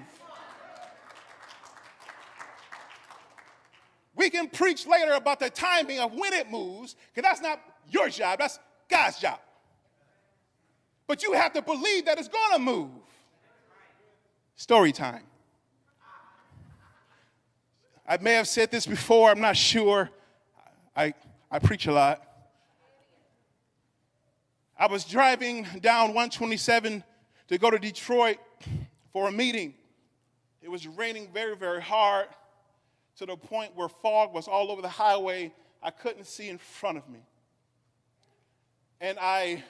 We 4.14 4.28
can 4.28 4.48
preach 4.48 4.86
later 4.86 5.12
about 5.12 5.40
the 5.40 5.48
timing 5.48 5.98
of 5.98 6.12
when 6.12 6.32
it 6.34 6.50
moves, 6.50 6.94
because 7.14 7.28
that's 7.28 7.40
not 7.40 7.60
your 7.88 8.08
job, 8.08 8.38
that's 8.38 8.58
God's 8.88 9.18
job. 9.18 9.38
But 11.06 11.22
you 11.22 11.32
have 11.32 11.52
to 11.54 11.62
believe 11.62 12.04
that 12.04 12.18
it's 12.18 12.28
going 12.28 12.52
to 12.52 12.58
move. 12.58 12.90
Story 14.56 14.92
time. 14.92 15.22
I 18.06 18.18
may 18.18 18.34
have 18.34 18.46
said 18.46 18.70
this 18.70 18.86
before, 18.86 19.30
I'm 19.30 19.40
not 19.40 19.56
sure. 19.56 20.10
I, 20.94 21.14
I 21.50 21.58
preach 21.58 21.86
a 21.86 21.92
lot. 21.92 22.22
I 24.80 24.86
was 24.86 25.04
driving 25.04 25.66
down 25.82 26.14
127 26.14 27.04
to 27.48 27.58
go 27.58 27.70
to 27.70 27.78
Detroit 27.78 28.38
for 29.12 29.28
a 29.28 29.30
meeting. 29.30 29.74
It 30.62 30.70
was 30.70 30.86
raining 30.86 31.28
very, 31.34 31.54
very 31.54 31.82
hard 31.82 32.28
to 33.16 33.26
the 33.26 33.36
point 33.36 33.76
where 33.76 33.90
fog 33.90 34.32
was 34.32 34.48
all 34.48 34.72
over 34.72 34.80
the 34.80 34.88
highway. 34.88 35.52
I 35.82 35.90
couldn't 35.90 36.24
see 36.24 36.48
in 36.48 36.56
front 36.56 36.96
of 36.96 37.06
me. 37.10 37.18
And 39.02 39.18
I, 39.20 39.62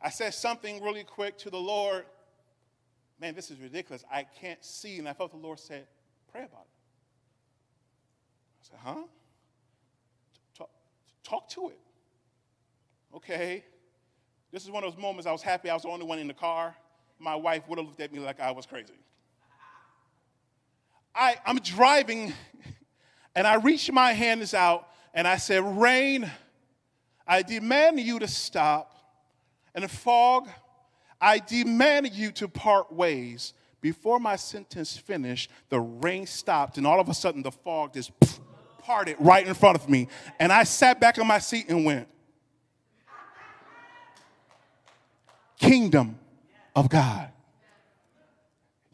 I 0.00 0.10
said 0.10 0.32
something 0.32 0.80
really 0.80 1.02
quick 1.02 1.36
to 1.38 1.50
the 1.50 1.58
Lord. 1.58 2.04
Man, 3.20 3.34
this 3.34 3.50
is 3.50 3.58
ridiculous. 3.58 4.04
I 4.12 4.22
can't 4.22 4.64
see. 4.64 5.00
And 5.00 5.08
I 5.08 5.12
felt 5.12 5.32
the 5.32 5.38
Lord 5.38 5.58
said, 5.58 5.88
Pray 6.30 6.44
about 6.44 6.66
it. 6.66 6.70
I 8.60 8.68
said, 8.68 8.78
Huh? 8.80 9.02
Talk, 10.56 10.70
talk 11.24 11.48
to 11.48 11.70
it. 11.70 11.80
Okay. 13.16 13.64
This 14.52 14.64
is 14.64 14.70
one 14.70 14.84
of 14.84 14.92
those 14.92 15.00
moments 15.00 15.26
I 15.26 15.32
was 15.32 15.42
happy 15.42 15.70
I 15.70 15.74
was 15.74 15.82
the 15.82 15.88
only 15.88 16.06
one 16.06 16.18
in 16.18 16.28
the 16.28 16.34
car 16.34 16.74
my 17.20 17.34
wife 17.34 17.68
would 17.68 17.78
have 17.78 17.86
looked 17.86 18.00
at 18.00 18.12
me 18.12 18.18
like 18.18 18.40
I 18.40 18.50
was 18.50 18.66
crazy. 18.66 18.94
I, 21.14 21.36
I'm 21.44 21.58
driving 21.58 22.32
and 23.34 23.46
I 23.46 23.56
reach 23.56 23.90
my 23.92 24.12
hands 24.12 24.54
out 24.54 24.88
and 25.12 25.28
I 25.28 25.36
said, 25.36 25.62
Rain, 25.62 26.30
I 27.26 27.42
demand 27.42 28.00
you 28.00 28.18
to 28.18 28.28
stop. 28.28 28.96
And 29.74 29.88
fog, 29.88 30.48
I 31.20 31.38
demand 31.38 32.12
you 32.12 32.32
to 32.32 32.48
part 32.48 32.92
ways. 32.92 33.52
Before 33.80 34.18
my 34.18 34.36
sentence 34.36 34.96
finished, 34.96 35.50
the 35.68 35.80
rain 35.80 36.26
stopped, 36.26 36.76
and 36.76 36.86
all 36.86 37.00
of 37.00 37.08
a 37.08 37.14
sudden 37.14 37.42
the 37.42 37.50
fog 37.50 37.94
just 37.94 38.12
parted 38.78 39.16
right 39.18 39.46
in 39.46 39.54
front 39.54 39.76
of 39.76 39.88
me. 39.88 40.08
And 40.38 40.52
I 40.52 40.64
sat 40.64 41.00
back 41.00 41.18
in 41.18 41.26
my 41.26 41.38
seat 41.38 41.66
and 41.68 41.84
went, 41.84 42.08
Kingdom 45.60 46.18
of 46.74 46.88
God. 46.88 47.28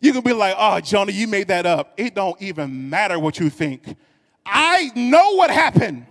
You 0.00 0.12
can 0.12 0.22
be 0.22 0.32
like, 0.32 0.54
oh, 0.58 0.80
Jonah, 0.80 1.12
you 1.12 1.26
made 1.26 1.48
that 1.48 1.64
up. 1.64 1.94
It 1.96 2.14
don't 2.14 2.40
even 2.42 2.90
matter 2.90 3.18
what 3.18 3.38
you 3.38 3.48
think. 3.48 3.96
I 4.44 4.90
know 4.94 5.34
what 5.36 5.50
happened. 5.50 6.06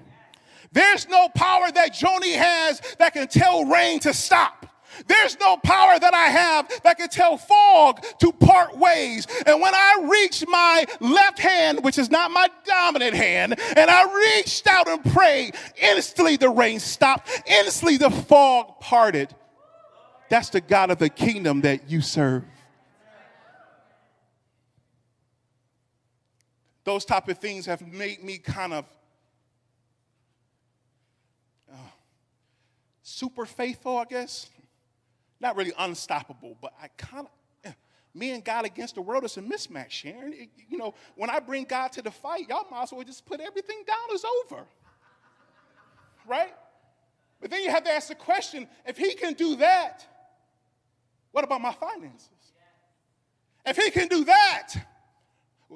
There's 0.72 1.08
no 1.08 1.30
power 1.30 1.72
that 1.72 1.94
Joni 1.94 2.36
has 2.36 2.82
that 3.00 3.14
can 3.14 3.28
tell 3.28 3.66
rain 3.66 4.00
to 4.00 4.14
stop. 4.14 4.66
There's 5.08 5.40
no 5.40 5.58
power 5.58 6.00
that 6.00 6.14
I 6.14 6.26
have 6.26 6.82
that 6.84 6.98
can 6.98 7.10
tell 7.10 7.38
fog 7.38 8.04
to 8.20 8.32
part 8.32 8.78
ways. 8.78 9.28
And 9.46 9.62
when 9.62 9.74
I 9.74 10.08
reached 10.10 10.48
my 10.48 10.86
left 11.00 11.40
hand, 11.40 11.84
which 11.84 11.98
is 11.98 12.10
not 12.10 12.32
my 12.32 12.50
dominant 12.66 13.14
hand, 13.14 13.60
and 13.76 13.90
I 13.90 14.36
reached 14.38 14.68
out 14.68 14.88
and 14.88 15.04
prayed, 15.14 15.56
instantly 15.82 16.38
the 16.38 16.50
rain 16.50 16.80
stopped, 16.80 17.30
instantly 17.46 17.98
the 17.98 18.10
fog 18.10 18.80
parted. 18.80 19.34
That's 20.30 20.50
the 20.50 20.62
God 20.62 20.90
of 20.92 20.98
the 20.98 21.10
kingdom 21.10 21.62
that 21.62 21.90
you 21.90 22.02
serve. 22.02 22.44
Those 26.84 27.04
type 27.04 27.28
of 27.28 27.40
things 27.40 27.66
have 27.66 27.82
made 27.82 28.24
me 28.24 28.38
kind 28.38 28.72
of 28.72 28.86
uh, 31.72 31.78
super 33.02 33.46
faithful, 33.46 33.98
I 33.98 34.06
guess. 34.06 34.50
Not 35.40 35.56
really 35.56 35.74
unstoppable, 35.78 36.58
but 36.62 36.74
I 36.82 36.90
kind 36.90 37.26
of 37.26 37.32
eh, 37.64 37.74
me 38.14 38.32
and 38.32 38.44
God 38.44 38.66
against 38.66 38.96
the 38.96 39.02
world 39.02 39.24
is 39.26 39.38
a 39.38 39.42
mismatch, 39.42 39.90
Sharon. 39.90 40.34
It, 40.34 40.50
you 40.70 40.78
know, 40.78 40.94
when 41.16 41.30
I 41.30 41.40
bring 41.40 41.66
God 41.66 41.92
to 41.94 42.04
the 42.04 42.12
fight, 42.12 42.48
y'all 42.50 42.68
might 42.70 42.84
as 42.84 42.92
well 42.92 43.04
just 43.04 43.26
put 43.26 43.42
everything 43.42 43.84
down. 43.88 43.98
It's 44.12 44.26
over. 44.26 44.64
Right? 46.28 46.54
But 47.42 47.50
then 47.50 47.64
you 47.64 47.70
have 47.72 47.84
to 47.84 47.92
ask 47.92 48.08
the 48.08 48.16
question 48.16 48.68
if 48.86 48.96
He 48.98 49.16
can 49.16 49.34
do 49.34 49.56
that, 49.58 50.06
what 51.36 51.44
about 51.44 51.60
my 51.60 51.74
finances? 51.74 52.30
If 53.66 53.76
he 53.76 53.92
can 53.92 54.08
do 54.08 54.24
that, 54.24 54.70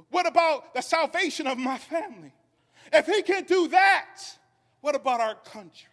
what 0.09 0.25
about 0.25 0.73
the 0.73 0.79
salvation 0.79 1.47
of 1.47 1.57
my 1.57 1.77
family? 1.77 2.31
If 2.93 3.07
he 3.07 3.21
can 3.23 3.43
do 3.43 3.67
that, 3.67 4.21
what 4.79 4.95
about 4.95 5.19
our 5.19 5.35
country? 5.35 5.89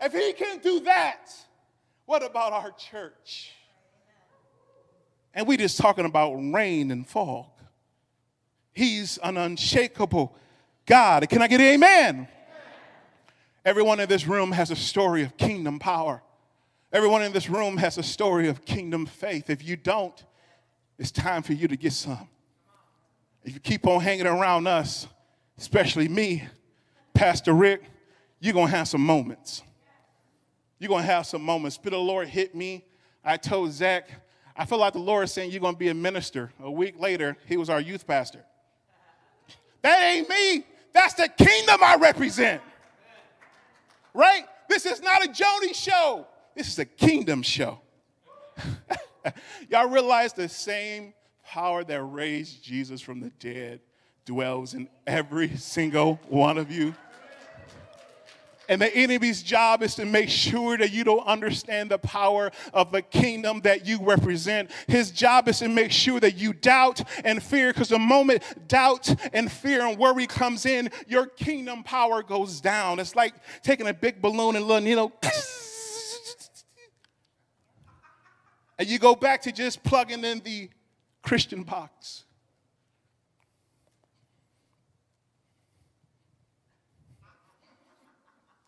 If 0.00 0.14
he 0.14 0.32
can 0.32 0.56
do 0.60 0.80
that, 0.80 1.26
what 2.06 2.24
about 2.24 2.54
our 2.54 2.70
church? 2.70 3.52
And 5.34 5.46
we 5.46 5.58
just 5.58 5.76
talking 5.76 6.06
about 6.06 6.32
rain 6.36 6.90
and 6.90 7.06
fog. 7.06 7.50
He's 8.72 9.18
an 9.18 9.36
unshakable 9.36 10.34
God. 10.86 11.28
Can 11.28 11.42
I 11.42 11.48
get 11.48 11.60
an 11.60 11.66
amen? 11.66 12.08
amen? 12.14 12.28
Everyone 13.66 14.00
in 14.00 14.08
this 14.08 14.26
room 14.26 14.52
has 14.52 14.70
a 14.70 14.76
story 14.76 15.24
of 15.24 15.36
kingdom 15.36 15.78
power. 15.78 16.22
Everyone 16.94 17.22
in 17.22 17.32
this 17.32 17.50
room 17.50 17.76
has 17.78 17.98
a 17.98 18.04
story 18.04 18.46
of 18.46 18.64
kingdom 18.64 19.04
faith. 19.04 19.50
If 19.50 19.64
you 19.64 19.74
don't, 19.74 20.14
it's 20.96 21.10
time 21.10 21.42
for 21.42 21.52
you 21.52 21.66
to 21.66 21.76
get 21.76 21.92
some. 21.92 22.28
If 23.42 23.52
you 23.52 23.58
keep 23.58 23.88
on 23.88 24.00
hanging 24.00 24.28
around 24.28 24.68
us, 24.68 25.08
especially 25.58 26.06
me, 26.06 26.44
Pastor 27.12 27.52
Rick, 27.52 27.82
you're 28.38 28.54
going 28.54 28.70
to 28.70 28.76
have 28.76 28.86
some 28.86 29.00
moments. 29.00 29.64
You're 30.78 30.88
going 30.88 31.02
to 31.02 31.10
have 31.10 31.26
some 31.26 31.42
moments. 31.42 31.74
Spirit 31.74 31.94
of 31.94 31.98
the 31.98 32.04
Lord 32.04 32.28
hit 32.28 32.54
me. 32.54 32.84
I 33.24 33.38
told 33.38 33.72
Zach, 33.72 34.08
I 34.56 34.64
feel 34.64 34.78
like 34.78 34.92
the 34.92 35.00
Lord 35.00 35.24
is 35.24 35.32
saying 35.32 35.50
you're 35.50 35.60
going 35.60 35.74
to 35.74 35.78
be 35.78 35.88
a 35.88 35.94
minister. 35.94 36.52
A 36.62 36.70
week 36.70 37.00
later, 37.00 37.36
he 37.46 37.56
was 37.56 37.70
our 37.70 37.80
youth 37.80 38.06
pastor. 38.06 38.44
That 39.82 40.00
ain't 40.00 40.28
me. 40.28 40.64
That's 40.92 41.14
the 41.14 41.28
kingdom 41.28 41.80
I 41.82 41.96
represent. 41.96 42.62
Right? 44.14 44.44
This 44.68 44.86
is 44.86 45.02
not 45.02 45.24
a 45.24 45.28
Joni 45.28 45.74
show. 45.74 46.28
This 46.54 46.68
is 46.68 46.78
a 46.78 46.84
kingdom 46.84 47.42
show. 47.42 47.80
Y'all 49.68 49.88
realize 49.88 50.32
the 50.32 50.48
same 50.48 51.14
power 51.44 51.82
that 51.84 52.02
raised 52.02 52.62
Jesus 52.62 53.00
from 53.00 53.20
the 53.20 53.30
dead 53.30 53.80
dwells 54.24 54.74
in 54.74 54.88
every 55.06 55.56
single 55.56 56.20
one 56.28 56.58
of 56.58 56.70
you? 56.70 56.94
And 58.68 58.80
the 58.80 58.94
enemy's 58.96 59.42
job 59.42 59.82
is 59.82 59.94
to 59.96 60.06
make 60.06 60.30
sure 60.30 60.78
that 60.78 60.90
you 60.90 61.04
don't 61.04 61.26
understand 61.26 61.90
the 61.90 61.98
power 61.98 62.50
of 62.72 62.92
the 62.92 63.02
kingdom 63.02 63.60
that 63.60 63.86
you 63.86 64.02
represent. 64.02 64.70
His 64.86 65.10
job 65.10 65.48
is 65.48 65.58
to 65.58 65.68
make 65.68 65.92
sure 65.92 66.18
that 66.20 66.36
you 66.36 66.54
doubt 66.54 67.02
and 67.24 67.42
fear, 67.42 67.72
because 67.72 67.90
the 67.90 67.98
moment 67.98 68.42
doubt 68.66 69.14
and 69.34 69.52
fear 69.52 69.86
and 69.86 69.98
worry 69.98 70.26
comes 70.26 70.64
in, 70.64 70.90
your 71.06 71.26
kingdom 71.26 71.82
power 71.82 72.22
goes 72.22 72.62
down. 72.62 73.00
It's 73.00 73.14
like 73.14 73.34
taking 73.62 73.86
a 73.86 73.92
big 73.92 74.22
balloon 74.22 74.56
and 74.56 74.66
letting, 74.66 74.88
you 74.88 74.96
know, 74.96 75.12
and 78.78 78.88
you 78.88 78.98
go 78.98 79.14
back 79.14 79.42
to 79.42 79.52
just 79.52 79.82
plugging 79.82 80.24
in 80.24 80.40
the 80.40 80.70
Christian 81.22 81.62
box. 81.62 82.24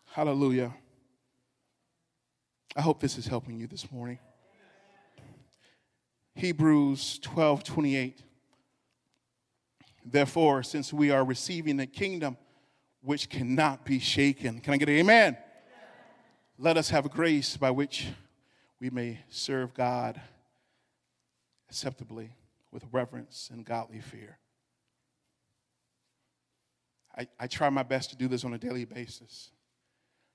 Hallelujah. 0.07 0.73
I 2.75 2.81
hope 2.81 3.01
this 3.01 3.19
is 3.19 3.27
helping 3.27 3.59
you 3.59 3.67
this 3.67 3.91
morning. 3.91 4.19
Hebrews 6.35 7.19
12 7.21 7.65
28. 7.65 8.23
Therefore, 10.05 10.63
since 10.63 10.93
we 10.93 11.11
are 11.11 11.25
receiving 11.25 11.81
a 11.81 11.87
kingdom 11.87 12.37
which 13.03 13.29
cannot 13.29 13.85
be 13.85 13.99
shaken, 13.99 14.61
can 14.61 14.75
I 14.75 14.77
get 14.77 14.89
an 14.89 14.97
amen? 14.97 15.33
amen? 15.33 15.37
Let 16.59 16.77
us 16.77 16.91
have 16.91 17.11
grace 17.11 17.57
by 17.57 17.71
which 17.71 18.07
we 18.81 18.91
may 18.91 19.21
serve 19.29 19.75
God 19.75 20.21
acceptably 21.69 22.33
with 22.71 22.85
reverence 22.93 23.51
and 23.53 23.65
godly 23.65 24.01
fear. 24.01 24.39
I, 27.17 27.27
I 27.41 27.47
try 27.47 27.71
my 27.71 27.83
best 27.83 28.11
to 28.11 28.17
do 28.17 28.29
this 28.29 28.45
on 28.45 28.53
a 28.53 28.59
daily 28.59 28.85
basis. 28.85 29.51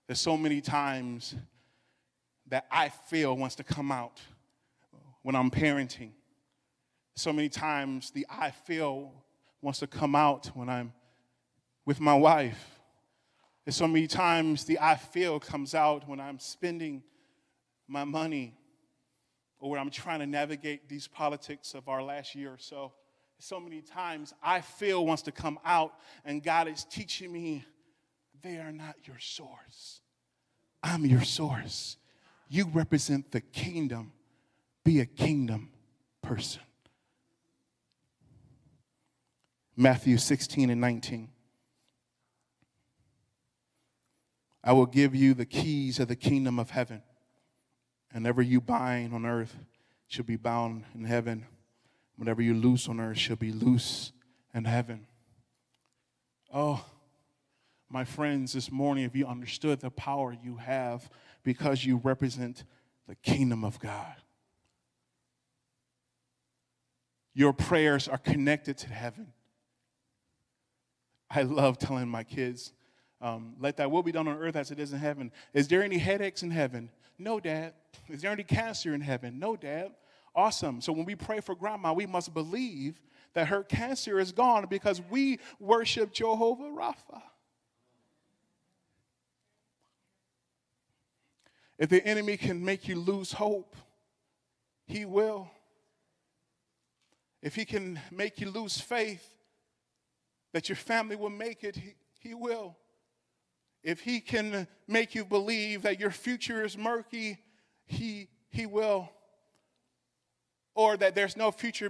There's 0.08 0.20
so 0.20 0.36
many 0.36 0.62
times 0.62 1.36
that 2.48 2.66
I 2.72 2.90
feel 2.90 3.38
wants 3.38 3.56
to 3.56 3.64
come 3.64 3.92
out 3.92 4.20
when 5.22 5.36
I'm 5.36 5.52
parenting. 5.52 6.12
So 7.16 7.32
many 7.32 7.50
times 7.50 8.12
the 8.12 8.26
I 8.30 8.52
feel 8.52 9.14
wants 9.62 9.80
to 9.80 9.88
come 9.88 10.16
out 10.16 10.48
when 10.56 10.70
I'm 10.70 10.94
with 11.86 12.00
my 12.00 12.16
wife. 12.16 12.80
There's 13.64 13.76
so 13.76 13.88
many 13.88 14.08
times 14.08 14.66
the 14.66 14.80
I 14.82 14.96
feel 14.96 15.40
comes 15.40 15.76
out 15.76 16.08
when 16.08 16.20
I'm 16.20 16.40
spending 16.40 17.04
my 17.92 18.06
money 18.06 18.56
or 19.60 19.70
when 19.70 19.80
I'm 19.80 19.92
trying 19.92 20.20
to 20.20 20.26
navigate 20.26 20.90
these 20.90 21.08
politics 21.08 21.74
of 21.76 21.88
our 21.90 22.02
last 22.02 22.34
year 22.34 22.52
or 22.52 22.58
so. 22.58 22.94
So 23.38 23.60
many 23.60 23.82
times 23.82 24.34
I 24.42 24.62
feel 24.62 25.06
wants 25.06 25.24
to 25.24 25.32
come 25.32 25.60
out, 25.66 25.94
and 26.26 26.44
God 26.44 26.68
is 26.68 26.84
teaching 26.86 27.32
me 27.32 27.66
they 28.42 28.58
are 28.58 28.72
not 28.72 28.96
your 29.06 29.20
source. 29.20 30.02
I'm 30.82 31.06
your 31.06 31.24
source. 31.24 31.98
You 32.50 32.70
represent 32.74 33.32
the 33.32 33.42
kingdom. 33.42 34.14
Be 34.84 35.00
a 35.00 35.06
kingdom 35.06 35.70
person. 36.22 36.62
Matthew 39.76 40.18
16 40.18 40.70
and 40.70 40.82
19. 40.82 41.30
I 44.64 44.74
will 44.74 44.86
give 44.86 45.16
you 45.16 45.34
the 45.34 45.46
keys 45.46 46.00
of 46.00 46.08
the 46.08 46.16
kingdom 46.16 46.60
of 46.60 46.72
heaven. 46.72 47.02
And 48.13 48.24
whatever 48.24 48.41
you 48.41 48.62
bind 48.62 49.13
on 49.13 49.26
earth 49.26 49.56
shall 50.08 50.26
be 50.26 50.36
bound 50.36 50.84
in 50.93 51.06
heaven. 51.06 51.45
Whatever 52.17 52.41
you 52.41 52.54
loose 52.54 52.88
on 52.88 53.00
earth 53.00 53.17
shall 53.17 53.38
be 53.38 53.52
loose 53.52 54.12
in 54.54 54.65
heaven. 54.65 55.08
Oh, 56.54 56.84
my 57.89 58.04
friends, 58.04 58.54
this 58.54 58.71
morning, 58.71 59.06
if 59.06 59.15
you 59.15 59.26
understood 59.26 59.80
the 59.80 59.89
power 59.89 60.36
you 60.43 60.58
have 60.58 61.10
because 61.43 61.86
you 61.86 61.97
represent 61.97 62.63
the 63.08 63.15
kingdom 63.15 63.63
of 63.63 63.80
God, 63.80 64.15
your 67.34 67.54
prayers 67.54 68.08
are 68.08 68.17
connected 68.17 68.78
to 68.80 68.89
heaven. 68.89 69.34
I 71.30 71.43
love 71.43 71.78
telling 71.78 72.10
my 72.10 72.24
kids, 72.24 72.74
um, 73.21 73.56
let 73.60 73.78
that 73.78 73.89
will 73.89 74.04
be 74.04 74.12
done 74.12 74.28
on 74.28 74.38
earth 74.38 74.56
as 74.56 74.71
it 74.71 74.80
is 74.80 74.91
in 74.91 75.00
heaven. 75.00 75.32
Is 75.54 75.67
there 75.67 75.82
any 75.82 75.97
headaches 75.97 76.43
in 76.43 76.52
heaven? 76.52 76.89
No, 77.22 77.40
Dad. 77.40 77.74
Is 78.10 78.22
there 78.22 78.32
any 78.32 78.44
cancer 78.44 78.94
in 78.94 79.02
heaven? 79.02 79.40
No, 79.40 79.56
Dad. 79.56 79.92
Awesome. 80.36 80.82
So 80.82 80.92
when 80.92 81.06
we 81.06 81.16
pray 81.16 81.40
for 81.40 81.56
grandma, 81.56 81.94
we 81.94 82.06
must 82.06 82.34
believe 82.34 83.00
that 83.34 83.48
her 83.48 83.64
cancer 83.64 84.20
is 84.20 84.32
gone 84.32 84.66
because 84.70 85.02
we 85.10 85.40
worship 85.60 86.14
Jehovah 86.14 86.64
Rapha. 86.64 87.22
If 91.78 91.90
the 91.90 92.06
enemy 92.06 92.38
can 92.38 92.64
make 92.64 92.88
you 92.88 92.96
lose 92.96 93.32
hope, 93.32 93.76
he 94.86 95.06
will. 95.06 95.50
If 97.42 97.56
he 97.56 97.66
can 97.66 98.00
make 98.12 98.40
you 98.40 98.52
lose 98.52 98.80
faith 98.80 99.36
that 100.54 100.70
your 100.70 100.76
family 100.76 101.16
will 101.16 101.30
make 101.30 101.64
it, 101.64 101.76
he, 101.76 101.96
he 102.20 102.34
will. 102.34 102.78
If 103.84 104.02
he 104.02 104.20
can 104.20 104.67
make 104.88 105.15
you 105.15 105.26
believe 105.26 105.82
that 105.84 106.00
your 106.00 106.12
future 106.12 106.63
is 106.63 106.78
murky, 106.78 107.39
he, 107.86 108.30
he 108.50 108.65
will. 108.65 109.10
Or 110.76 110.98
that 110.98 111.15
there's 111.15 111.36
no 111.36 111.52
future 111.52 111.89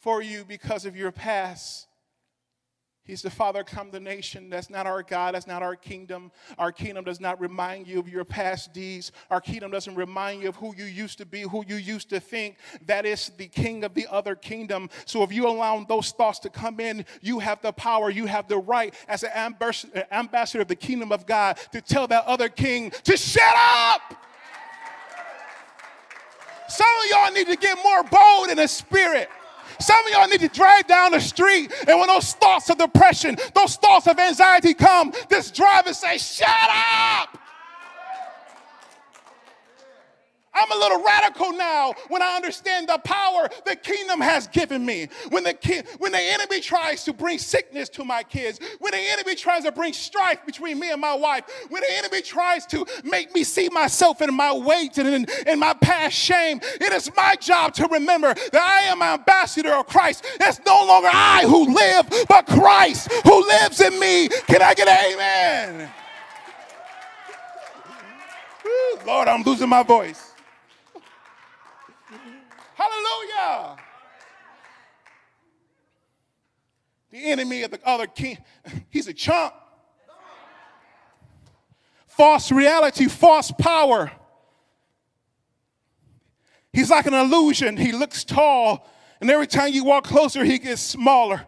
for 0.00 0.22
you 0.22 0.44
because 0.44 0.86
of 0.86 0.96
your 0.96 1.12
past, 1.12 1.86
He's 3.10 3.22
the 3.22 3.28
Father 3.28 3.64
condemnation. 3.64 4.48
That's 4.50 4.70
not 4.70 4.86
our 4.86 5.02
God. 5.02 5.34
That's 5.34 5.48
not 5.48 5.64
our 5.64 5.74
kingdom. 5.74 6.30
Our 6.58 6.70
kingdom 6.70 7.02
does 7.02 7.18
not 7.18 7.40
remind 7.40 7.88
you 7.88 7.98
of 7.98 8.08
your 8.08 8.24
past 8.24 8.72
deeds. 8.72 9.10
Our 9.32 9.40
kingdom 9.40 9.72
doesn't 9.72 9.96
remind 9.96 10.42
you 10.42 10.48
of 10.48 10.54
who 10.54 10.76
you 10.76 10.84
used 10.84 11.18
to 11.18 11.26
be, 11.26 11.40
who 11.40 11.64
you 11.66 11.74
used 11.74 12.08
to 12.10 12.20
think. 12.20 12.58
That 12.86 13.04
is 13.04 13.32
the 13.36 13.48
king 13.48 13.82
of 13.82 13.94
the 13.94 14.06
other 14.08 14.36
kingdom. 14.36 14.90
So 15.06 15.24
if 15.24 15.32
you 15.32 15.48
allow 15.48 15.82
those 15.82 16.12
thoughts 16.12 16.38
to 16.38 16.50
come 16.50 16.78
in, 16.78 17.04
you 17.20 17.40
have 17.40 17.60
the 17.62 17.72
power, 17.72 18.10
you 18.10 18.26
have 18.26 18.46
the 18.46 18.58
right 18.58 18.94
as 19.08 19.24
an 19.24 19.32
ambassador 20.12 20.62
of 20.62 20.68
the 20.68 20.76
kingdom 20.76 21.10
of 21.10 21.26
God 21.26 21.58
to 21.72 21.80
tell 21.80 22.06
that 22.06 22.24
other 22.26 22.48
king 22.48 22.92
to 23.02 23.16
shut 23.16 23.56
up. 23.56 24.02
Some 26.68 26.86
of 27.02 27.10
y'all 27.10 27.32
need 27.32 27.48
to 27.48 27.56
get 27.56 27.76
more 27.82 28.04
bold 28.04 28.50
in 28.50 28.58
the 28.58 28.68
spirit. 28.68 29.28
Some 29.80 30.06
of 30.06 30.12
y'all 30.12 30.28
need 30.28 30.40
to 30.40 30.48
drive 30.48 30.86
down 30.86 31.12
the 31.12 31.20
street, 31.20 31.72
and 31.88 31.98
when 31.98 32.08
those 32.08 32.34
thoughts 32.34 32.68
of 32.70 32.78
depression, 32.78 33.36
those 33.54 33.76
thoughts 33.76 34.06
of 34.06 34.18
anxiety 34.18 34.74
come, 34.74 35.12
just 35.30 35.54
drive 35.54 35.86
and 35.86 35.96
say, 35.96 36.18
Shut 36.18 36.48
up! 36.48 37.38
I'm 40.52 40.70
a 40.72 40.74
little 40.74 41.02
radical 41.04 41.52
now 41.52 41.94
when 42.08 42.22
I 42.22 42.34
understand 42.34 42.88
the 42.88 42.98
power 42.98 43.48
the 43.64 43.76
kingdom 43.76 44.20
has 44.20 44.48
given 44.48 44.84
me. 44.84 45.08
When 45.28 45.44
the, 45.44 45.54
ki- 45.54 45.82
when 45.98 46.10
the 46.12 46.18
enemy 46.20 46.60
tries 46.60 47.04
to 47.04 47.12
bring 47.12 47.38
sickness 47.38 47.88
to 47.90 48.04
my 48.04 48.24
kids, 48.24 48.58
when 48.80 48.90
the 48.90 48.98
enemy 48.98 49.36
tries 49.36 49.62
to 49.64 49.72
bring 49.72 49.92
strife 49.92 50.44
between 50.44 50.80
me 50.80 50.90
and 50.90 51.00
my 51.00 51.14
wife, 51.14 51.44
when 51.68 51.82
the 51.82 51.96
enemy 51.98 52.20
tries 52.20 52.66
to 52.66 52.84
make 53.04 53.32
me 53.34 53.44
see 53.44 53.68
myself 53.68 54.20
in 54.22 54.34
my 54.34 54.52
weight 54.52 54.98
and 54.98 55.08
in, 55.08 55.26
in 55.46 55.58
my 55.58 55.72
past 55.74 56.16
shame, 56.16 56.58
it 56.62 56.92
is 56.92 57.10
my 57.16 57.36
job 57.36 57.72
to 57.74 57.86
remember 57.86 58.34
that 58.34 58.62
I 58.62 58.90
am 58.90 59.02
an 59.02 59.20
ambassador 59.20 59.72
of 59.74 59.86
Christ. 59.86 60.24
It's 60.40 60.60
no 60.66 60.84
longer 60.84 61.10
I 61.12 61.44
who 61.46 61.72
live, 61.72 62.26
but 62.28 62.46
Christ 62.46 63.10
who 63.24 63.46
lives 63.46 63.80
in 63.80 63.98
me. 64.00 64.28
Can 64.48 64.62
I 64.62 64.74
get 64.74 64.88
an 64.88 65.12
amen? 65.14 65.90
Lord, 69.06 69.28
I'm 69.28 69.42
losing 69.42 69.68
my 69.68 69.82
voice. 69.82 70.30
Hallelujah. 72.74 73.76
Enemy 77.24 77.62
of 77.62 77.70
the 77.70 77.80
other 77.84 78.06
king, 78.06 78.38
he's 78.90 79.08
a 79.08 79.14
chump. 79.14 79.54
False 82.06 82.52
reality, 82.52 83.06
false 83.06 83.50
power. 83.52 84.10
He's 86.72 86.90
like 86.90 87.06
an 87.06 87.14
illusion. 87.14 87.76
He 87.76 87.92
looks 87.92 88.24
tall, 88.24 88.88
and 89.20 89.30
every 89.30 89.46
time 89.46 89.72
you 89.72 89.84
walk 89.84 90.04
closer, 90.04 90.44
he 90.44 90.58
gets 90.58 90.82
smaller. 90.82 91.46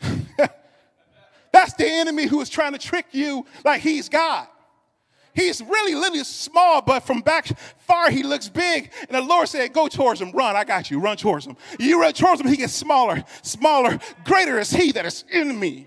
That's 1.52 1.74
the 1.74 1.86
enemy 1.86 2.26
who 2.26 2.40
is 2.40 2.48
trying 2.48 2.72
to 2.72 2.78
trick 2.78 3.06
you 3.12 3.44
like 3.64 3.82
he's 3.82 4.08
God. 4.08 4.46
He's 5.34 5.62
really, 5.62 5.94
really 5.94 6.22
small, 6.24 6.82
but 6.82 7.00
from 7.00 7.20
back 7.20 7.46
far 7.78 8.10
he 8.10 8.22
looks 8.22 8.48
big. 8.48 8.92
And 9.08 9.10
the 9.10 9.22
Lord 9.22 9.48
said, 9.48 9.72
Go 9.72 9.88
towards 9.88 10.20
him, 10.20 10.30
run. 10.32 10.56
I 10.56 10.64
got 10.64 10.90
you. 10.90 11.00
Run 11.00 11.16
towards 11.16 11.46
him. 11.46 11.56
You 11.78 12.00
run 12.00 12.12
towards 12.12 12.40
him, 12.40 12.48
he 12.48 12.56
gets 12.56 12.74
smaller, 12.74 13.24
smaller. 13.42 13.98
Greater 14.24 14.58
is 14.58 14.70
he 14.70 14.92
that 14.92 15.06
is 15.06 15.24
in 15.30 15.58
me. 15.58 15.86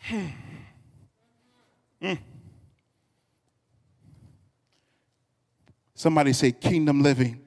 Hmm. 0.00 0.26
Mm. 2.02 2.18
Somebody 5.94 6.34
say 6.34 6.52
kingdom 6.52 7.02
living. 7.02 7.40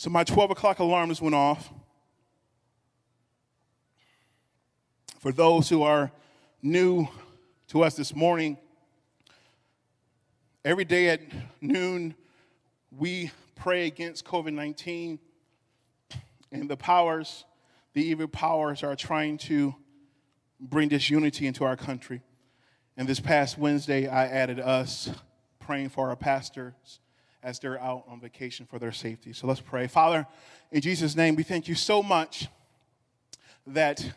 So 0.00 0.08
my 0.08 0.24
12 0.24 0.52
o'clock 0.52 0.78
alarm 0.78 1.10
just 1.10 1.20
went 1.20 1.34
off. 1.34 1.70
For 5.18 5.30
those 5.30 5.68
who 5.68 5.82
are 5.82 6.10
new 6.62 7.06
to 7.68 7.84
us 7.84 7.96
this 7.96 8.16
morning, 8.16 8.56
every 10.64 10.86
day 10.86 11.10
at 11.10 11.20
noon, 11.60 12.14
we 12.90 13.30
pray 13.56 13.88
against 13.88 14.24
COVID 14.24 14.54
19 14.54 15.18
and 16.50 16.70
the 16.70 16.78
powers, 16.78 17.44
the 17.92 18.02
evil 18.02 18.26
powers, 18.26 18.82
are 18.82 18.96
trying 18.96 19.36
to 19.36 19.74
bring 20.58 20.88
disunity 20.88 21.46
into 21.46 21.62
our 21.62 21.76
country. 21.76 22.22
And 22.96 23.06
this 23.06 23.20
past 23.20 23.58
Wednesday, 23.58 24.08
I 24.08 24.28
added 24.28 24.60
us 24.60 25.10
praying 25.58 25.90
for 25.90 26.08
our 26.08 26.16
pastors 26.16 27.00
as 27.42 27.58
they're 27.58 27.80
out 27.80 28.04
on 28.08 28.20
vacation 28.20 28.66
for 28.66 28.78
their 28.78 28.92
safety. 28.92 29.32
So 29.32 29.46
let's 29.46 29.60
pray. 29.60 29.86
Father, 29.86 30.26
in 30.70 30.80
Jesus' 30.80 31.16
name, 31.16 31.36
we 31.36 31.42
thank 31.42 31.68
you 31.68 31.74
so 31.74 32.02
much 32.02 32.48
that 33.66 34.12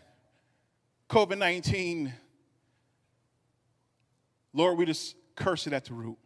COVID 1.09 1.37
19, 1.37 2.13
Lord, 4.53 4.77
we 4.77 4.85
just 4.85 5.15
curse 5.35 5.67
it 5.67 5.73
at 5.73 5.85
the 5.85 5.93
root. 5.93 6.17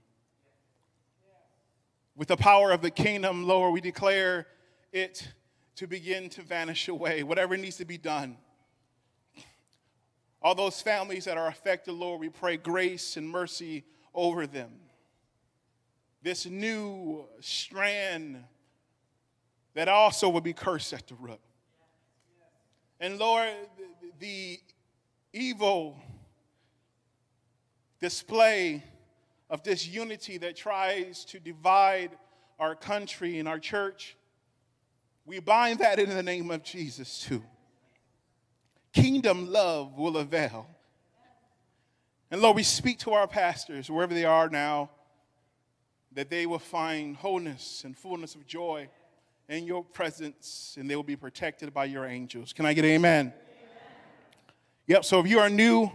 With 2.16 2.30
the 2.30 2.38
power 2.38 2.72
of 2.72 2.82
the 2.82 2.90
kingdom, 2.90 3.46
Lord, 3.46 3.74
we 3.74 3.82
declare 3.82 4.48
it 4.92 5.28
to 5.76 5.88
begin 5.88 6.30
to 6.30 6.42
vanish 6.42 6.88
away, 6.88 7.22
whatever 7.22 7.56
needs 7.56 7.78
to 7.78 7.86
be 7.86 7.98
done. 7.98 8.38
All 10.42 10.56
those 10.56 10.82
families 10.82 11.26
that 11.26 11.38
are 11.38 11.48
affected, 11.48 11.94
Lord, 11.94 12.20
we 12.20 12.30
pray 12.30 12.58
grace 12.58 13.18
and 13.18 13.30
mercy 13.30 13.84
over 14.14 14.48
them 14.48 14.72
this 16.28 16.46
new 16.46 17.24
strand 17.40 18.44
that 19.76 19.88
also 19.88 20.28
will 20.28 20.42
be 20.42 20.52
cursed 20.52 20.92
at 20.92 21.08
the 21.08 21.16
root. 21.16 21.40
And 23.00 23.18
Lord, 23.18 23.48
the 24.20 24.60
evil 25.32 25.98
display 28.02 28.84
of 29.50 29.64
this 29.64 29.88
unity 29.88 30.38
that 30.40 30.58
tries 30.58 31.24
to 31.26 31.40
divide 31.40 32.12
our 32.60 32.76
country 32.76 33.40
and 33.40 33.48
our 33.48 33.60
church, 33.60 34.18
we 35.26 35.40
bind 35.40 35.80
that 35.80 35.98
in 35.98 36.10
the 36.10 36.24
name 36.24 36.52
of 36.52 36.62
Jesus 36.62 37.22
too. 37.22 37.42
Kingdom 38.92 39.50
love 39.50 39.98
will 39.98 40.18
avail. 40.18 40.68
And 42.30 42.42
Lord, 42.42 42.58
we 42.58 42.64
speak 42.64 43.00
to 43.00 43.14
our 43.14 43.28
pastors, 43.30 43.90
wherever 43.90 44.14
they 44.14 44.26
are 44.26 44.50
now, 44.50 44.90
that 46.18 46.32
they 46.32 46.48
will 46.48 46.58
find 46.58 47.16
wholeness 47.16 47.84
and 47.86 47.96
fullness 47.96 48.34
of 48.34 48.48
joy 48.48 48.90
in 49.50 49.66
your 49.66 49.84
presence 49.84 50.76
and 50.80 50.90
they 50.90 50.96
will 50.96 51.04
be 51.04 51.16
protected 51.16 51.72
by 51.72 51.86
your 51.86 52.08
angels. 52.08 52.54
Can 52.54 52.66
I 52.66 52.74
get 52.74 52.86
amen? 52.86 53.28
amen? 53.28 53.34
Yep, 54.88 55.06
so 55.06 55.20
if 55.20 55.28
you 55.28 55.38
are 55.38 55.48
new, 55.48 55.92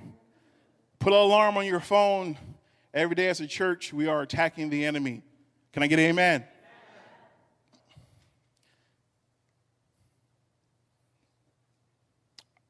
put 1.00 1.12
an 1.12 1.18
alarm 1.18 1.56
on 1.56 1.66
your 1.66 1.80
phone. 1.80 2.38
Every 2.94 3.16
day 3.16 3.30
as 3.30 3.40
a 3.40 3.48
church, 3.48 3.92
we 3.92 4.06
are 4.06 4.22
attacking 4.22 4.70
the 4.70 4.84
enemy. 4.84 5.24
Can 5.72 5.82
I 5.82 5.88
get 5.88 5.98
amen? 5.98 6.42
amen? 6.42 6.48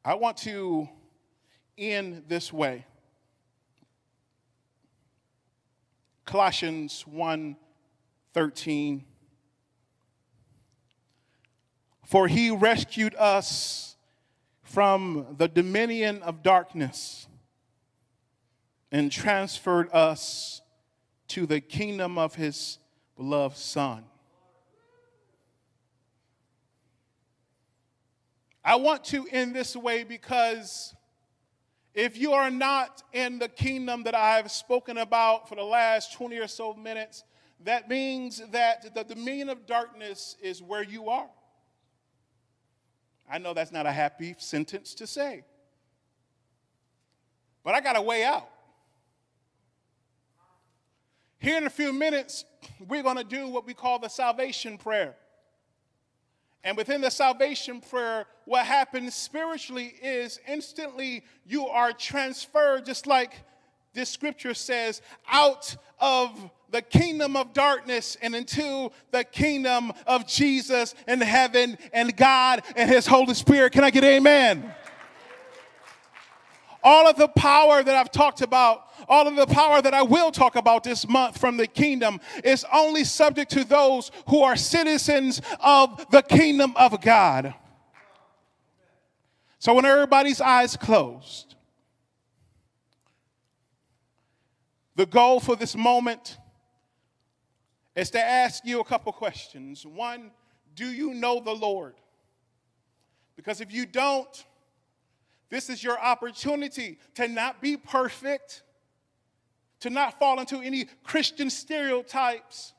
I 0.06 0.14
want 0.14 0.38
to 0.38 0.88
end 1.76 2.24
this 2.28 2.50
way. 2.50 2.86
Colossians 6.24 7.06
1 7.06 7.56
13. 8.32 9.04
For 12.06 12.28
he 12.28 12.50
rescued 12.50 13.14
us 13.16 13.96
from 14.62 15.34
the 15.38 15.48
dominion 15.48 16.22
of 16.22 16.42
darkness 16.42 17.26
and 18.90 19.10
transferred 19.10 19.90
us 19.92 20.62
to 21.28 21.46
the 21.46 21.60
kingdom 21.60 22.18
of 22.18 22.34
his 22.34 22.78
beloved 23.16 23.56
Son. 23.56 24.04
I 28.64 28.76
want 28.76 29.04
to 29.06 29.26
end 29.30 29.54
this 29.54 29.74
way 29.74 30.04
because 30.04 30.94
if 31.94 32.16
you 32.16 32.32
are 32.32 32.50
not 32.50 33.02
in 33.12 33.38
the 33.38 33.48
kingdom 33.48 34.04
that 34.04 34.14
I 34.14 34.36
have 34.36 34.50
spoken 34.50 34.98
about 34.98 35.48
for 35.48 35.56
the 35.56 35.64
last 35.64 36.14
20 36.14 36.38
or 36.38 36.48
so 36.48 36.74
minutes, 36.74 37.24
that 37.64 37.88
means 37.88 38.42
that 38.50 38.94
the 38.94 39.04
dominion 39.04 39.48
of 39.48 39.66
darkness 39.66 40.36
is 40.42 40.62
where 40.62 40.82
you 40.82 41.10
are. 41.10 41.28
I 43.30 43.38
know 43.38 43.54
that's 43.54 43.72
not 43.72 43.86
a 43.86 43.92
happy 43.92 44.34
sentence 44.38 44.94
to 44.94 45.06
say, 45.06 45.44
but 47.62 47.74
I 47.74 47.80
got 47.80 47.96
a 47.96 48.02
way 48.02 48.24
out. 48.24 48.48
Here 51.38 51.56
in 51.56 51.66
a 51.66 51.70
few 51.70 51.92
minutes, 51.92 52.44
we're 52.86 53.02
going 53.02 53.16
to 53.16 53.24
do 53.24 53.48
what 53.48 53.66
we 53.66 53.74
call 53.74 53.98
the 53.98 54.08
salvation 54.08 54.78
prayer. 54.78 55.16
And 56.64 56.76
within 56.76 57.00
the 57.00 57.10
salvation 57.10 57.80
prayer, 57.80 58.26
what 58.44 58.66
happens 58.66 59.14
spiritually 59.14 59.94
is 60.02 60.38
instantly 60.46 61.24
you 61.44 61.66
are 61.66 61.92
transferred, 61.92 62.86
just 62.86 63.06
like 63.06 63.34
this 63.94 64.08
scripture 64.08 64.54
says, 64.54 65.02
out 65.28 65.76
of 65.98 66.50
the 66.70 66.80
kingdom 66.80 67.36
of 67.36 67.52
darkness 67.52 68.16
and 68.22 68.34
into 68.34 68.90
the 69.10 69.24
kingdom 69.24 69.92
of 70.06 70.26
Jesus 70.26 70.94
and 71.06 71.22
heaven 71.22 71.76
and 71.92 72.16
God 72.16 72.62
and 72.76 72.88
His 72.88 73.06
Holy 73.06 73.34
Spirit. 73.34 73.72
Can 73.72 73.84
I 73.84 73.90
get 73.90 74.04
amen? 74.04 74.72
All 76.82 77.06
of 77.06 77.16
the 77.16 77.28
power 77.28 77.82
that 77.82 77.94
I've 77.94 78.10
talked 78.10 78.40
about, 78.40 78.91
all 79.08 79.26
of 79.26 79.36
the 79.36 79.46
power 79.46 79.82
that 79.82 79.94
I 79.94 80.02
will 80.02 80.30
talk 80.30 80.56
about 80.56 80.84
this 80.84 81.08
month 81.08 81.38
from 81.38 81.56
the 81.56 81.66
kingdom 81.66 82.20
is 82.44 82.64
only 82.72 83.04
subject 83.04 83.50
to 83.52 83.64
those 83.64 84.10
who 84.28 84.42
are 84.42 84.56
citizens 84.56 85.40
of 85.60 86.06
the 86.10 86.22
kingdom 86.22 86.74
of 86.76 87.00
God. 87.00 87.54
So 89.58 89.74
when 89.74 89.84
everybody's 89.84 90.40
eyes 90.40 90.76
closed, 90.76 91.54
the 94.96 95.06
goal 95.06 95.40
for 95.40 95.56
this 95.56 95.76
moment 95.76 96.38
is 97.94 98.10
to 98.10 98.20
ask 98.20 98.64
you 98.64 98.80
a 98.80 98.84
couple 98.84 99.12
questions. 99.12 99.86
One, 99.86 100.30
do 100.74 100.86
you 100.86 101.14
know 101.14 101.40
the 101.40 101.54
Lord? 101.54 101.94
Because 103.36 103.60
if 103.60 103.72
you 103.72 103.86
don't, 103.86 104.44
this 105.48 105.68
is 105.68 105.84
your 105.84 106.00
opportunity 106.00 106.98
to 107.14 107.28
not 107.28 107.60
be 107.60 107.76
perfect, 107.76 108.62
to 109.82 109.90
not 109.90 110.16
fall 110.20 110.38
into 110.38 110.60
any 110.60 110.86
Christian 111.02 111.50
stereotypes, 111.50 112.72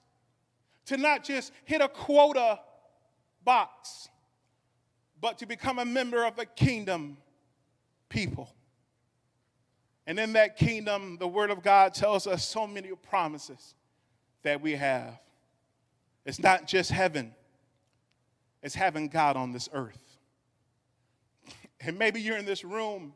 to 0.86 0.96
not 0.96 1.22
just 1.22 1.52
hit 1.66 1.82
a 1.82 1.90
quota 1.90 2.60
box, 3.44 4.08
but 5.20 5.38
to 5.40 5.46
become 5.46 5.80
a 5.80 5.86
member 5.86 6.26
of 6.26 6.40
a 6.40 6.46
kingdom 6.46 7.18
people. 8.08 8.50
And 10.08 10.18
in 10.18 10.32
that 10.34 10.56
kingdom, 10.56 11.18
the 11.20 11.28
Word 11.28 11.50
of 11.50 11.62
God 11.62 11.94
tells 11.94 12.26
us 12.26 12.46
so 12.46 12.66
many 12.66 12.90
promises 13.10 13.76
that 14.44 14.62
we 14.62 14.72
have. 14.72 15.20
It's 16.26 16.40
not 16.40 16.68
just 16.68 16.90
heaven, 16.90 17.36
it's 18.62 18.76
having 18.76 19.10
God 19.10 19.36
on 19.36 19.52
this 19.52 19.68
earth. 19.74 20.00
And 21.82 22.00
maybe 22.00 22.22
you're 22.22 22.38
in 22.38 22.46
this 22.46 22.64
room 22.64 23.14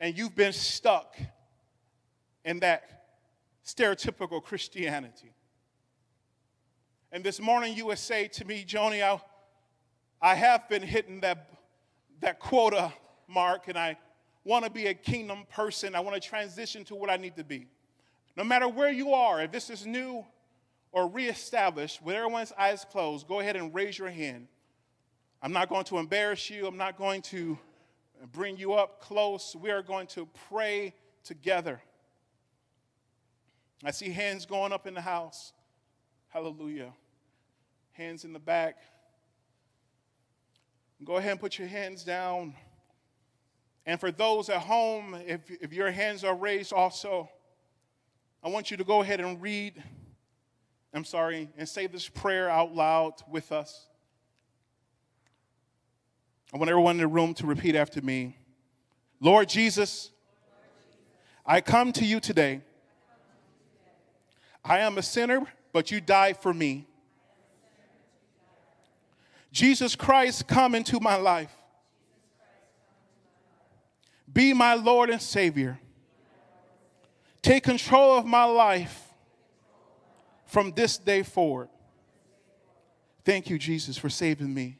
and 0.00 0.18
you've 0.18 0.34
been 0.34 0.52
stuck 0.52 1.16
in 2.44 2.60
that 2.60 3.02
stereotypical 3.64 4.42
Christianity. 4.42 5.32
And 7.12 7.22
this 7.22 7.40
morning 7.40 7.76
you 7.76 7.86
would 7.86 7.98
say 7.98 8.28
to 8.28 8.44
me, 8.44 8.64
Joni, 8.64 9.02
I, 9.02 9.20
I 10.20 10.34
have 10.34 10.68
been 10.68 10.82
hitting 10.82 11.20
that, 11.20 11.50
that 12.20 12.40
quota 12.40 12.92
mark 13.28 13.68
and 13.68 13.78
I 13.78 13.98
want 14.44 14.64
to 14.64 14.70
be 14.70 14.86
a 14.86 14.94
kingdom 14.94 15.44
person. 15.50 15.94
I 15.94 16.00
want 16.00 16.20
to 16.20 16.28
transition 16.28 16.84
to 16.86 16.94
what 16.94 17.10
I 17.10 17.16
need 17.16 17.36
to 17.36 17.44
be. 17.44 17.66
No 18.36 18.44
matter 18.44 18.66
where 18.66 18.90
you 18.90 19.12
are, 19.12 19.42
if 19.42 19.52
this 19.52 19.70
is 19.70 19.86
new 19.86 20.24
or 20.90 21.08
reestablished, 21.08 22.02
with 22.02 22.16
everyone's 22.16 22.52
eyes 22.58 22.84
closed, 22.90 23.28
go 23.28 23.40
ahead 23.40 23.56
and 23.56 23.74
raise 23.74 23.98
your 23.98 24.10
hand. 24.10 24.48
I'm 25.42 25.52
not 25.52 25.68
going 25.68 25.84
to 25.84 25.98
embarrass 25.98 26.48
you. 26.50 26.66
I'm 26.66 26.76
not 26.76 26.96
going 26.96 27.22
to 27.22 27.58
bring 28.32 28.56
you 28.56 28.74
up 28.74 29.00
close. 29.00 29.54
We 29.54 29.70
are 29.70 29.82
going 29.82 30.06
to 30.08 30.28
pray 30.48 30.94
together. 31.24 31.80
I 33.84 33.90
see 33.90 34.10
hands 34.10 34.46
going 34.46 34.72
up 34.72 34.86
in 34.86 34.94
the 34.94 35.00
house. 35.00 35.52
Hallelujah. 36.28 36.92
Hands 37.92 38.24
in 38.24 38.32
the 38.32 38.38
back. 38.38 38.76
Go 41.04 41.16
ahead 41.16 41.32
and 41.32 41.40
put 41.40 41.58
your 41.58 41.68
hands 41.68 42.04
down. 42.04 42.54
And 43.84 43.98
for 43.98 44.12
those 44.12 44.48
at 44.48 44.60
home, 44.60 45.16
if, 45.26 45.40
if 45.60 45.72
your 45.72 45.90
hands 45.90 46.22
are 46.22 46.34
raised 46.34 46.72
also, 46.72 47.28
I 48.42 48.48
want 48.48 48.70
you 48.70 48.76
to 48.76 48.84
go 48.84 49.02
ahead 49.02 49.20
and 49.20 49.42
read, 49.42 49.82
I'm 50.94 51.04
sorry, 51.04 51.48
and 51.56 51.68
say 51.68 51.88
this 51.88 52.08
prayer 52.08 52.48
out 52.48 52.74
loud 52.74 53.14
with 53.28 53.50
us. 53.50 53.86
I 56.54 56.58
want 56.58 56.70
everyone 56.70 56.96
in 56.96 57.00
the 57.00 57.08
room 57.08 57.34
to 57.34 57.46
repeat 57.46 57.74
after 57.74 58.00
me 58.00 58.36
Lord 59.20 59.48
Jesus, 59.48 60.10
I 61.46 61.60
come 61.60 61.92
to 61.92 62.04
you 62.04 62.18
today. 62.18 62.62
I 64.64 64.78
am 64.80 64.98
a 64.98 65.02
sinner, 65.02 65.42
but 65.72 65.90
you 65.90 66.00
died 66.00 66.36
for 66.36 66.54
me. 66.54 66.86
Jesus 69.50 69.94
Christ, 69.94 70.46
come 70.46 70.74
into 70.74 70.98
my 71.00 71.16
life. 71.16 71.52
Be 74.32 74.54
my 74.54 74.74
Lord 74.74 75.10
and 75.10 75.20
Savior. 75.20 75.78
Take 77.42 77.64
control 77.64 78.16
of 78.16 78.24
my 78.24 78.44
life 78.44 79.08
from 80.46 80.72
this 80.72 80.96
day 80.96 81.22
forward. 81.22 81.68
Thank 83.24 83.50
you, 83.50 83.58
Jesus, 83.58 83.98
for 83.98 84.08
saving 84.08 84.52
me. 84.52 84.78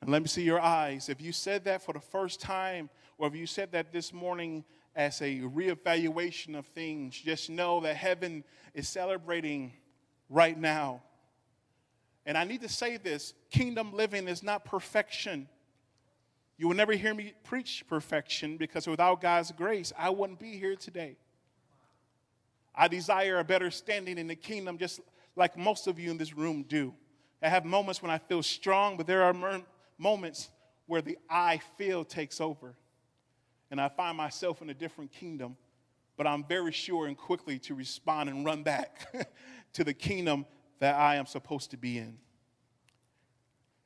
And 0.00 0.10
let 0.10 0.22
me 0.22 0.28
see 0.28 0.42
your 0.42 0.60
eyes. 0.60 1.08
If 1.08 1.20
you 1.20 1.32
said 1.32 1.64
that 1.64 1.82
for 1.82 1.92
the 1.92 2.00
first 2.00 2.40
time, 2.40 2.88
or 3.18 3.28
if 3.28 3.34
you 3.34 3.46
said 3.46 3.72
that 3.72 3.92
this 3.92 4.12
morning 4.12 4.64
as 4.94 5.20
a 5.20 5.40
reevaluation 5.40 6.58
of 6.58 6.66
things, 6.66 7.18
just 7.18 7.50
know 7.50 7.80
that 7.80 7.96
heaven 7.96 8.44
is 8.74 8.88
celebrating 8.88 9.72
right 10.28 10.58
now. 10.58 11.02
And 12.26 12.36
I 12.36 12.44
need 12.44 12.60
to 12.62 12.68
say 12.68 12.96
this 12.96 13.34
kingdom 13.50 13.92
living 13.92 14.28
is 14.28 14.42
not 14.42 14.64
perfection. 14.64 15.48
You 16.58 16.68
will 16.68 16.76
never 16.76 16.92
hear 16.92 17.14
me 17.14 17.32
preach 17.44 17.84
perfection 17.88 18.56
because 18.56 18.86
without 18.86 19.20
God's 19.20 19.52
grace, 19.52 19.92
I 19.98 20.10
wouldn't 20.10 20.38
be 20.38 20.58
here 20.58 20.76
today. 20.76 21.16
I 22.74 22.88
desire 22.88 23.38
a 23.38 23.44
better 23.44 23.70
standing 23.70 24.18
in 24.18 24.26
the 24.26 24.36
kingdom, 24.36 24.78
just 24.78 25.00
like 25.36 25.56
most 25.56 25.86
of 25.86 25.98
you 25.98 26.10
in 26.10 26.18
this 26.18 26.34
room 26.34 26.64
do. 26.68 26.94
I 27.42 27.48
have 27.48 27.64
moments 27.64 28.02
when 28.02 28.10
I 28.10 28.18
feel 28.18 28.42
strong, 28.42 28.96
but 28.96 29.06
there 29.06 29.22
are 29.22 29.62
moments 29.98 30.50
where 30.86 31.00
the 31.00 31.16
I 31.28 31.60
feel 31.78 32.04
takes 32.04 32.40
over. 32.40 32.74
And 33.70 33.80
I 33.80 33.88
find 33.88 34.16
myself 34.16 34.62
in 34.62 34.70
a 34.70 34.74
different 34.74 35.12
kingdom, 35.12 35.56
but 36.16 36.26
I'm 36.26 36.44
very 36.44 36.72
sure 36.72 37.06
and 37.06 37.16
quickly 37.16 37.58
to 37.60 37.74
respond 37.74 38.28
and 38.28 38.44
run 38.44 38.62
back 38.62 39.12
to 39.74 39.84
the 39.84 39.94
kingdom 39.94 40.46
that 40.80 40.96
I 40.96 41.16
am 41.16 41.26
supposed 41.26 41.70
to 41.70 41.76
be 41.76 41.98
in. 41.98 42.18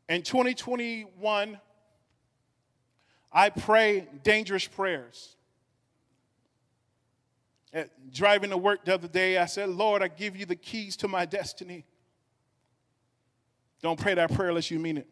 In 0.09 0.22
2021, 0.22 1.59
I 3.32 3.51
pray 3.51 4.07
dangerous 4.22 4.66
prayers. 4.66 5.37
At 7.72 8.12
driving 8.12 8.51
to 8.51 8.57
work 8.57 8.85
the 8.85 8.95
other 8.95 9.09
day, 9.09 9.39
I 9.39 9.47
said, 9.47 9.68
Lord, 9.68 10.03
I 10.03 10.09
give 10.09 10.37
you 10.37 10.47
the 10.47 10.57
keys 10.57 10.97
to 10.99 11.09
my 11.09 11.24
destiny. 11.24 11.85
Don't 13.82 13.99
pray 13.99 14.14
that 14.14 14.32
prayer 14.32 14.51
unless 14.51 14.70
you 14.70 14.78
mean 14.78 14.99
it. 14.99 15.09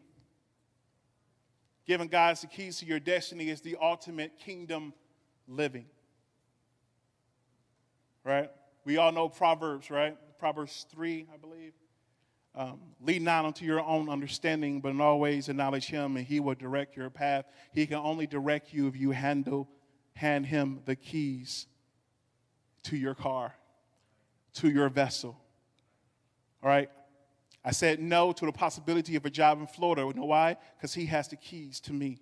Giving 1.85 2.07
God 2.07 2.35
the 2.37 2.47
keys 2.47 2.77
to 2.79 2.85
your 2.85 2.99
destiny 2.99 3.49
is 3.49 3.61
the 3.61 3.77
ultimate 3.81 4.39
kingdom 4.39 4.93
living. 5.47 5.85
Right? 8.23 8.49
We 8.85 8.97
all 8.97 9.11
know 9.11 9.27
Proverbs, 9.27 9.89
right? 9.89 10.17
Proverbs 10.39 10.85
3, 10.91 11.27
I 11.33 11.37
believe. 11.37 11.73
Um, 12.55 12.79
lead 13.01 13.21
not 13.21 13.45
unto 13.45 13.65
your 13.65 13.81
own 13.81 14.09
understanding, 14.09 14.79
but 14.79 14.89
in 14.89 15.01
all 15.01 15.19
ways 15.19 15.49
acknowledge 15.49 15.87
him, 15.87 16.17
and 16.17 16.25
he 16.25 16.39
will 16.39 16.53
direct 16.53 16.95
your 16.95 17.09
path. 17.09 17.45
He 17.73 17.87
can 17.87 17.97
only 17.97 18.27
direct 18.27 18.73
you 18.73 18.87
if 18.87 18.95
you 18.95 19.11
handle, 19.11 19.67
hand 20.13 20.45
him 20.45 20.81
the 20.85 20.95
keys 20.95 21.65
to 22.83 22.95
your 22.95 23.15
car, 23.15 23.55
to 24.55 24.69
your 24.69 24.89
vessel. 24.89 25.37
All 26.61 26.69
right? 26.69 26.89
I 27.65 27.71
said 27.71 27.99
no 27.99 28.33
to 28.33 28.45
the 28.45 28.51
possibility 28.51 29.15
of 29.15 29.25
a 29.25 29.29
job 29.29 29.59
in 29.59 29.67
Florida. 29.67 30.01
You 30.01 30.13
know 30.13 30.25
why? 30.25 30.57
Because 30.77 30.93
he 30.93 31.05
has 31.07 31.27
the 31.29 31.37
keys 31.37 31.79
to 31.81 31.93
me. 31.93 32.19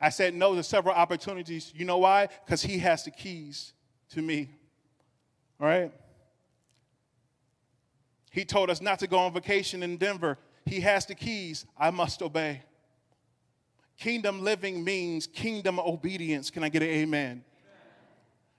I 0.00 0.10
said 0.10 0.34
no 0.34 0.54
to 0.54 0.62
several 0.62 0.94
opportunities. 0.94 1.72
You 1.74 1.86
know 1.86 1.98
why? 1.98 2.28
Because 2.44 2.62
he 2.62 2.78
has 2.78 3.04
the 3.04 3.10
keys 3.10 3.72
to 4.10 4.20
me. 4.20 4.50
All 5.58 5.66
right? 5.66 5.92
He 8.30 8.44
told 8.44 8.68
us 8.68 8.82
not 8.82 8.98
to 8.98 9.06
go 9.06 9.18
on 9.18 9.32
vacation 9.32 9.82
in 9.82 9.96
Denver. 9.96 10.36
He 10.66 10.80
has 10.80 11.06
the 11.06 11.14
keys. 11.14 11.64
I 11.78 11.90
must 11.90 12.20
obey. 12.20 12.62
Kingdom 13.98 14.42
living 14.42 14.84
means 14.84 15.26
kingdom 15.26 15.78
obedience. 15.78 16.50
Can 16.50 16.62
I 16.62 16.68
get 16.68 16.82
an 16.82 16.90
amen? 16.90 17.44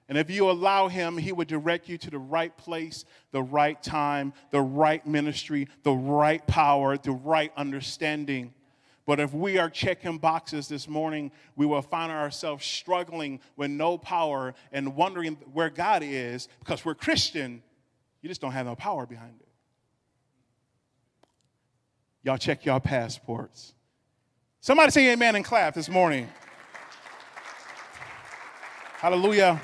And 0.09 0.17
if 0.17 0.29
you 0.29 0.49
allow 0.49 0.87
him, 0.87 1.17
he 1.17 1.33
would 1.33 1.49
direct 1.49 1.89
you 1.89 1.97
to 1.97 2.09
the 2.09 2.19
right 2.19 2.55
place, 2.55 3.03
the 3.31 3.41
right 3.41 3.81
time, 3.83 4.33
the 4.51 4.61
right 4.61 5.05
ministry, 5.05 5.67
the 5.83 5.91
right 5.91 6.45
power, 6.47 6.97
the 6.97 7.11
right 7.11 7.51
understanding. 7.57 8.53
But 9.05 9.19
if 9.19 9.33
we 9.33 9.57
are 9.57 9.69
checking 9.69 10.17
boxes 10.17 10.67
this 10.67 10.87
morning, 10.87 11.31
we 11.55 11.65
will 11.65 11.81
find 11.81 12.11
ourselves 12.11 12.65
struggling 12.65 13.41
with 13.57 13.69
no 13.69 13.97
power 13.97 14.53
and 14.71 14.95
wondering 14.95 15.37
where 15.51 15.69
God 15.69 16.03
is 16.03 16.47
because 16.59 16.85
we're 16.85 16.95
Christian. 16.95 17.61
You 18.21 18.29
just 18.29 18.41
don't 18.41 18.51
have 18.51 18.65
no 18.65 18.75
power 18.75 19.05
behind 19.05 19.35
it. 19.39 19.47
Y'all 22.23 22.37
check 22.37 22.65
y'all 22.65 22.79
passports. 22.79 23.73
Somebody 24.59 24.91
say 24.91 25.13
amen 25.13 25.35
and 25.35 25.45
clap 25.45 25.73
this 25.73 25.87
morning. 25.87 26.27
Hallelujah. 28.99 29.61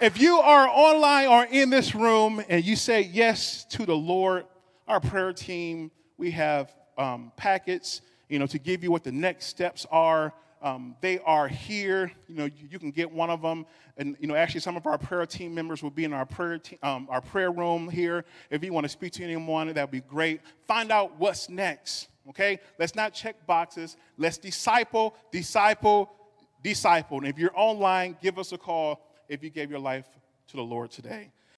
If 0.00 0.20
you 0.20 0.38
are 0.38 0.68
online 0.68 1.28
or 1.28 1.44
in 1.44 1.70
this 1.70 1.94
room 1.94 2.42
and 2.48 2.64
you 2.64 2.76
say 2.76 3.00
yes 3.00 3.64
to 3.70 3.86
the 3.86 3.96
Lord, 3.96 4.44
our 4.86 5.00
prayer 5.00 5.32
team, 5.32 5.90
we 6.18 6.30
have 6.32 6.74
um, 6.98 7.32
packets, 7.36 8.02
you 8.28 8.38
know, 8.38 8.46
to 8.46 8.58
give 8.58 8.82
you 8.82 8.90
what 8.90 9.04
the 9.04 9.12
next 9.12 9.46
steps 9.46 9.86
are 9.90 10.32
um, 10.62 10.96
they 11.00 11.18
are 11.20 11.48
here. 11.48 12.10
You 12.28 12.34
know, 12.34 12.44
you, 12.46 12.68
you, 12.70 12.78
can 12.78 12.90
get 12.90 13.10
one 13.10 13.30
of 13.30 13.42
them. 13.42 13.66
And, 13.96 14.16
you 14.18 14.26
know, 14.26 14.34
actually, 14.34 14.60
some 14.60 14.76
of 14.76 14.86
our 14.86 14.98
prayer 14.98 15.24
team 15.26 15.54
members 15.54 15.82
will 15.82 15.90
be 15.90 16.04
in 16.04 16.12
our 16.12 16.26
prayer, 16.26 16.58
te- 16.58 16.78
um, 16.82 17.06
our 17.10 17.20
prayer 17.20 17.52
room 17.52 17.88
here. 17.88 18.24
If 18.50 18.64
you 18.64 18.72
want 18.72 18.84
to 18.84 18.88
speak 18.88 19.12
to 19.14 19.24
anyone, 19.24 19.72
that 19.72 19.80
would 19.80 19.90
be 19.90 20.00
great. 20.00 20.40
Find 20.66 20.90
out 20.90 21.18
what's 21.18 21.48
next, 21.48 22.08
okay? 22.30 22.58
Let's 22.78 22.94
not 22.94 23.12
check 23.12 23.46
boxes. 23.46 23.96
Let's 24.16 24.38
disciple, 24.38 25.14
disciple, 25.30 26.10
disciple. 26.62 27.18
And 27.18 27.28
if 27.28 27.38
you're 27.38 27.56
online, 27.56 28.16
give 28.20 28.38
us 28.38 28.52
a 28.52 28.58
call 28.58 29.00
if 29.28 29.42
you 29.42 29.50
gave 29.50 29.70
your 29.70 29.80
life 29.80 30.06
to 30.48 30.56
the 30.56 30.62
Lord 30.62 30.90
today. 30.90 31.30